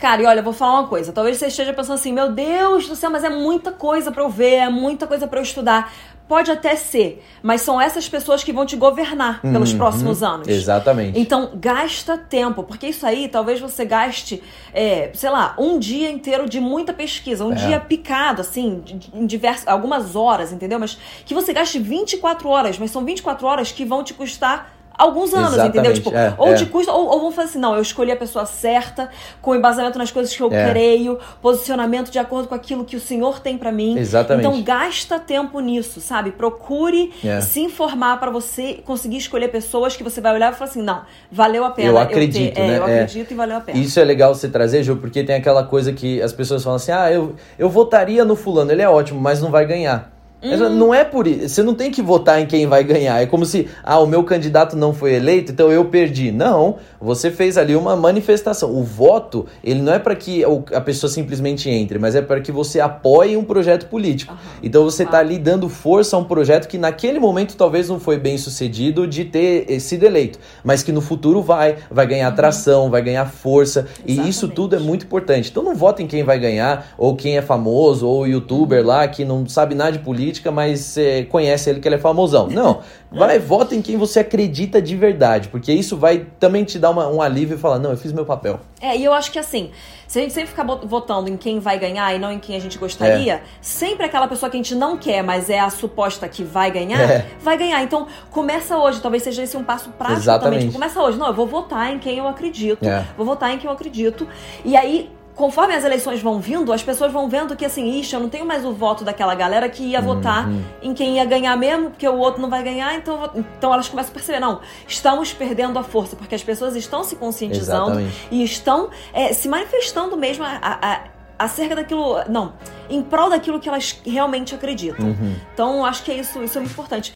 Cara, 0.00 0.22
e 0.22 0.24
olha, 0.24 0.40
eu 0.40 0.44
vou 0.44 0.54
falar 0.54 0.80
uma 0.80 0.88
coisa. 0.88 1.12
Talvez 1.12 1.36
você 1.36 1.48
esteja 1.48 1.74
pensando 1.74 1.96
assim, 1.96 2.10
meu 2.10 2.32
Deus 2.32 2.88
do 2.88 2.96
céu, 2.96 3.10
mas 3.10 3.22
é 3.22 3.28
muita 3.28 3.70
coisa 3.70 4.10
para 4.10 4.22
eu 4.22 4.30
ver, 4.30 4.54
é 4.54 4.68
muita 4.70 5.06
coisa 5.06 5.28
para 5.28 5.38
eu 5.38 5.42
estudar. 5.42 5.92
Pode 6.26 6.50
até 6.50 6.76
ser, 6.76 7.22
mas 7.42 7.60
são 7.60 7.80
essas 7.80 8.08
pessoas 8.08 8.42
que 8.42 8.52
vão 8.52 8.64
te 8.64 8.76
governar 8.76 9.42
pelos 9.42 9.72
uhum, 9.72 9.78
próximos 9.78 10.22
anos. 10.22 10.46
Exatamente. 10.46 11.18
Então, 11.18 11.50
gasta 11.56 12.16
tempo, 12.16 12.62
porque 12.62 12.86
isso 12.86 13.04
aí 13.04 13.28
talvez 13.28 13.60
você 13.60 13.84
gaste, 13.84 14.40
é, 14.72 15.10
sei 15.12 15.28
lá, 15.28 15.56
um 15.58 15.76
dia 15.76 16.08
inteiro 16.08 16.48
de 16.48 16.60
muita 16.60 16.94
pesquisa, 16.94 17.44
um 17.44 17.52
é. 17.52 17.56
dia 17.56 17.80
picado, 17.80 18.42
assim, 18.42 18.82
em 19.12 19.26
diversas, 19.26 19.66
algumas 19.66 20.14
horas, 20.14 20.52
entendeu? 20.52 20.78
Mas 20.78 20.96
que 21.26 21.34
você 21.34 21.52
gaste 21.52 21.80
24 21.80 22.48
horas, 22.48 22.78
mas 22.78 22.92
são 22.92 23.04
24 23.04 23.44
horas 23.46 23.72
que 23.72 23.84
vão 23.84 24.04
te 24.04 24.14
custar 24.14 24.79
alguns 24.96 25.32
anos, 25.34 25.54
Exatamente, 25.54 25.78
entendeu? 25.78 25.94
Tipo, 25.94 26.14
é, 26.14 26.34
ou 26.36 26.48
é. 26.48 26.54
de 26.54 26.66
custo, 26.66 26.92
ou, 26.92 27.06
ou 27.08 27.20
vão 27.20 27.32
fazer 27.32 27.50
assim, 27.50 27.58
não, 27.58 27.74
eu 27.74 27.82
escolhi 27.82 28.12
a 28.12 28.16
pessoa 28.16 28.46
certa, 28.46 29.08
com 29.40 29.54
embasamento 29.54 29.98
nas 29.98 30.10
coisas 30.10 30.34
que 30.34 30.42
eu 30.42 30.52
é. 30.52 30.70
creio, 30.70 31.18
posicionamento 31.40 32.10
de 32.10 32.18
acordo 32.18 32.48
com 32.48 32.54
aquilo 32.54 32.84
que 32.84 32.96
o 32.96 33.00
Senhor 33.00 33.40
tem 33.40 33.56
para 33.56 33.72
mim. 33.72 33.98
Exatamente. 33.98 34.46
Então 34.46 34.62
gasta 34.62 35.18
tempo 35.18 35.60
nisso, 35.60 36.00
sabe? 36.00 36.32
Procure 36.32 37.12
é. 37.24 37.40
se 37.40 37.60
informar 37.60 38.18
para 38.18 38.30
você 38.30 38.74
conseguir 38.84 39.16
escolher 39.16 39.48
pessoas 39.48 39.96
que 39.96 40.02
você 40.02 40.20
vai 40.20 40.34
olhar 40.34 40.52
e 40.52 40.56
falar 40.56 40.70
assim, 40.70 40.82
não, 40.82 41.02
valeu 41.30 41.64
a 41.64 41.70
pena. 41.70 41.88
Eu 41.88 41.98
acredito, 41.98 42.48
eu 42.48 42.54
ter, 42.54 42.60
é, 42.60 42.66
né? 42.66 42.78
eu 42.78 42.84
acredito 42.84 43.30
e 43.30 43.34
valeu 43.34 43.56
a 43.56 43.60
pena. 43.60 43.78
Isso 43.78 43.98
é 43.98 44.04
legal 44.04 44.34
você 44.34 44.48
trazer, 44.48 44.82
Ju, 44.82 44.96
porque 44.96 45.22
tem 45.24 45.36
aquela 45.36 45.64
coisa 45.64 45.92
que 45.92 46.20
as 46.20 46.32
pessoas 46.32 46.62
falam 46.62 46.76
assim, 46.76 46.92
ah, 46.92 47.10
eu, 47.10 47.34
eu 47.58 47.68
votaria 47.68 48.24
no 48.24 48.36
fulano, 48.36 48.70
ele 48.70 48.82
é 48.82 48.88
ótimo, 48.88 49.20
mas 49.20 49.40
não 49.40 49.50
vai 49.50 49.66
ganhar. 49.66 50.19
Não 50.42 50.94
é 50.94 51.04
por 51.04 51.26
isso. 51.26 51.48
Você 51.48 51.62
não 51.62 51.74
tem 51.74 51.90
que 51.90 52.00
votar 52.00 52.40
em 52.40 52.46
quem 52.46 52.66
vai 52.66 52.82
ganhar. 52.82 53.20
É 53.20 53.26
como 53.26 53.44
se, 53.44 53.68
ah, 53.84 53.98
o 53.98 54.06
meu 54.06 54.24
candidato 54.24 54.74
não 54.74 54.94
foi 54.94 55.14
eleito, 55.14 55.52
então 55.52 55.70
eu 55.70 55.84
perdi. 55.84 56.32
Não, 56.32 56.76
você 57.00 57.30
fez 57.30 57.58
ali 57.58 57.76
uma 57.76 57.94
manifestação. 57.94 58.74
O 58.74 58.82
voto, 58.82 59.46
ele 59.62 59.82
não 59.82 59.92
é 59.92 59.98
para 59.98 60.14
que 60.14 60.42
a 60.74 60.80
pessoa 60.80 61.10
simplesmente 61.10 61.68
entre, 61.68 61.98
mas 61.98 62.14
é 62.14 62.22
para 62.22 62.40
que 62.40 62.50
você 62.50 62.80
apoie 62.80 63.36
um 63.36 63.44
projeto 63.44 63.86
político. 63.86 64.32
Uhum. 64.32 64.38
Então 64.62 64.84
você 64.84 65.02
está 65.02 65.18
ali 65.18 65.38
dando 65.38 65.68
força 65.68 66.16
a 66.16 66.18
um 66.18 66.24
projeto 66.24 66.68
que 66.68 66.78
naquele 66.78 67.18
momento 67.18 67.54
talvez 67.54 67.88
não 67.88 68.00
foi 68.00 68.18
bem 68.18 68.38
sucedido 68.38 69.06
de 69.06 69.26
ter 69.26 69.78
sido 69.80 70.04
eleito, 70.04 70.38
mas 70.64 70.82
que 70.82 70.90
no 70.90 71.02
futuro 71.02 71.42
vai, 71.42 71.76
vai 71.90 72.06
ganhar 72.06 72.28
uhum. 72.28 72.32
atração, 72.32 72.90
vai 72.90 73.02
ganhar 73.02 73.26
força. 73.26 73.80
Exatamente. 73.80 74.26
E 74.26 74.30
isso 74.30 74.48
tudo 74.48 74.74
é 74.74 74.78
muito 74.78 75.04
importante. 75.04 75.50
Então 75.50 75.62
não 75.62 75.74
vote 75.74 76.02
em 76.02 76.06
quem 76.06 76.24
vai 76.24 76.38
ganhar, 76.38 76.94
ou 76.96 77.14
quem 77.14 77.36
é 77.36 77.42
famoso, 77.42 78.06
ou 78.06 78.26
youtuber 78.26 78.84
lá 78.84 79.06
que 79.06 79.24
não 79.24 79.46
sabe 79.46 79.74
nada 79.74 79.92
de 79.92 79.98
política 79.98 80.29
política, 80.30 80.50
mas 80.50 80.96
é, 80.96 81.24
conhece 81.24 81.68
ele 81.68 81.80
que 81.80 81.88
ele 81.88 81.96
é 81.96 81.98
famosão. 81.98 82.46
Não, 82.48 82.80
vai, 83.10 83.38
vota 83.38 83.74
em 83.74 83.82
quem 83.82 83.96
você 83.96 84.20
acredita 84.20 84.80
de 84.80 84.96
verdade, 84.96 85.48
porque 85.48 85.72
isso 85.72 85.96
vai 85.96 86.26
também 86.38 86.64
te 86.64 86.78
dar 86.78 86.90
uma, 86.90 87.08
um 87.08 87.20
alívio 87.20 87.56
e 87.56 87.58
falar, 87.58 87.78
não, 87.78 87.90
eu 87.90 87.96
fiz 87.96 88.12
meu 88.12 88.24
papel. 88.24 88.60
É, 88.80 88.96
e 88.96 89.04
eu 89.04 89.12
acho 89.12 89.30
que 89.30 89.38
assim, 89.38 89.70
se 90.06 90.18
a 90.18 90.22
gente 90.22 90.32
sempre 90.32 90.50
ficar 90.50 90.64
votando 90.64 91.28
em 91.28 91.36
quem 91.36 91.58
vai 91.58 91.78
ganhar 91.78 92.14
e 92.14 92.18
não 92.18 92.32
em 92.32 92.38
quem 92.38 92.56
a 92.56 92.60
gente 92.60 92.78
gostaria, 92.78 93.34
é. 93.34 93.42
sempre 93.60 94.06
aquela 94.06 94.26
pessoa 94.26 94.48
que 94.48 94.56
a 94.56 94.58
gente 94.58 94.74
não 94.74 94.96
quer, 94.96 95.22
mas 95.22 95.50
é 95.50 95.60
a 95.60 95.70
suposta 95.70 96.28
que 96.28 96.42
vai 96.42 96.70
ganhar, 96.70 97.00
é. 97.00 97.26
vai 97.40 97.56
ganhar. 97.56 97.82
Então, 97.82 98.06
começa 98.30 98.76
hoje, 98.78 99.00
talvez 99.00 99.22
seja 99.22 99.42
esse 99.42 99.56
um 99.56 99.64
passo 99.64 99.90
prático 99.90 100.20
Exatamente. 100.20 100.44
também. 100.44 100.60
Tipo, 100.68 100.72
começa 100.72 101.00
hoje. 101.00 101.18
Não, 101.18 101.26
eu 101.26 101.34
vou 101.34 101.46
votar 101.46 101.92
em 101.92 101.98
quem 101.98 102.18
eu 102.18 102.26
acredito. 102.26 102.84
É. 102.84 103.06
Vou 103.16 103.26
votar 103.26 103.52
em 103.52 103.58
quem 103.58 103.66
eu 103.68 103.72
acredito. 103.72 104.26
E 104.64 104.76
aí, 104.76 105.10
conforme 105.40 105.74
as 105.74 105.84
eleições 105.84 106.20
vão 106.20 106.38
vindo, 106.38 106.70
as 106.70 106.82
pessoas 106.82 107.10
vão 107.10 107.26
vendo 107.26 107.56
que 107.56 107.64
assim, 107.64 107.98
ixi, 107.98 108.14
eu 108.14 108.20
não 108.20 108.28
tenho 108.28 108.44
mais 108.44 108.62
o 108.62 108.74
voto 108.74 109.04
daquela 109.04 109.34
galera 109.34 109.70
que 109.70 109.82
ia 109.82 109.98
uhum. 109.98 110.04
votar 110.04 110.46
em 110.82 110.92
quem 110.92 111.16
ia 111.16 111.24
ganhar 111.24 111.56
mesmo, 111.56 111.88
porque 111.88 112.06
o 112.06 112.18
outro 112.18 112.42
não 112.42 112.50
vai 112.50 112.62
ganhar, 112.62 112.94
então, 112.94 113.30
então 113.34 113.72
elas 113.72 113.88
começam 113.88 114.10
a 114.10 114.14
perceber, 114.14 114.38
não, 114.38 114.60
estamos 114.86 115.32
perdendo 115.32 115.78
a 115.78 115.82
força, 115.82 116.14
porque 116.14 116.34
as 116.34 116.44
pessoas 116.44 116.76
estão 116.76 117.02
se 117.02 117.16
conscientizando 117.16 117.92
Exatamente. 117.92 118.28
e 118.30 118.44
estão 118.44 118.90
é, 119.14 119.32
se 119.32 119.48
manifestando 119.48 120.14
mesmo 120.14 120.44
a, 120.44 120.58
a, 120.60 120.92
a, 120.92 121.00
acerca 121.38 121.74
daquilo, 121.74 122.22
não, 122.28 122.52
em 122.90 123.02
prol 123.02 123.30
daquilo 123.30 123.58
que 123.58 123.68
elas 123.68 123.98
realmente 124.04 124.54
acreditam. 124.54 125.06
Uhum. 125.06 125.36
Então, 125.54 125.86
acho 125.86 126.04
que 126.04 126.12
é 126.12 126.16
isso, 126.16 126.42
isso 126.42 126.58
é 126.58 126.60
muito 126.60 126.72
importante. 126.72 127.14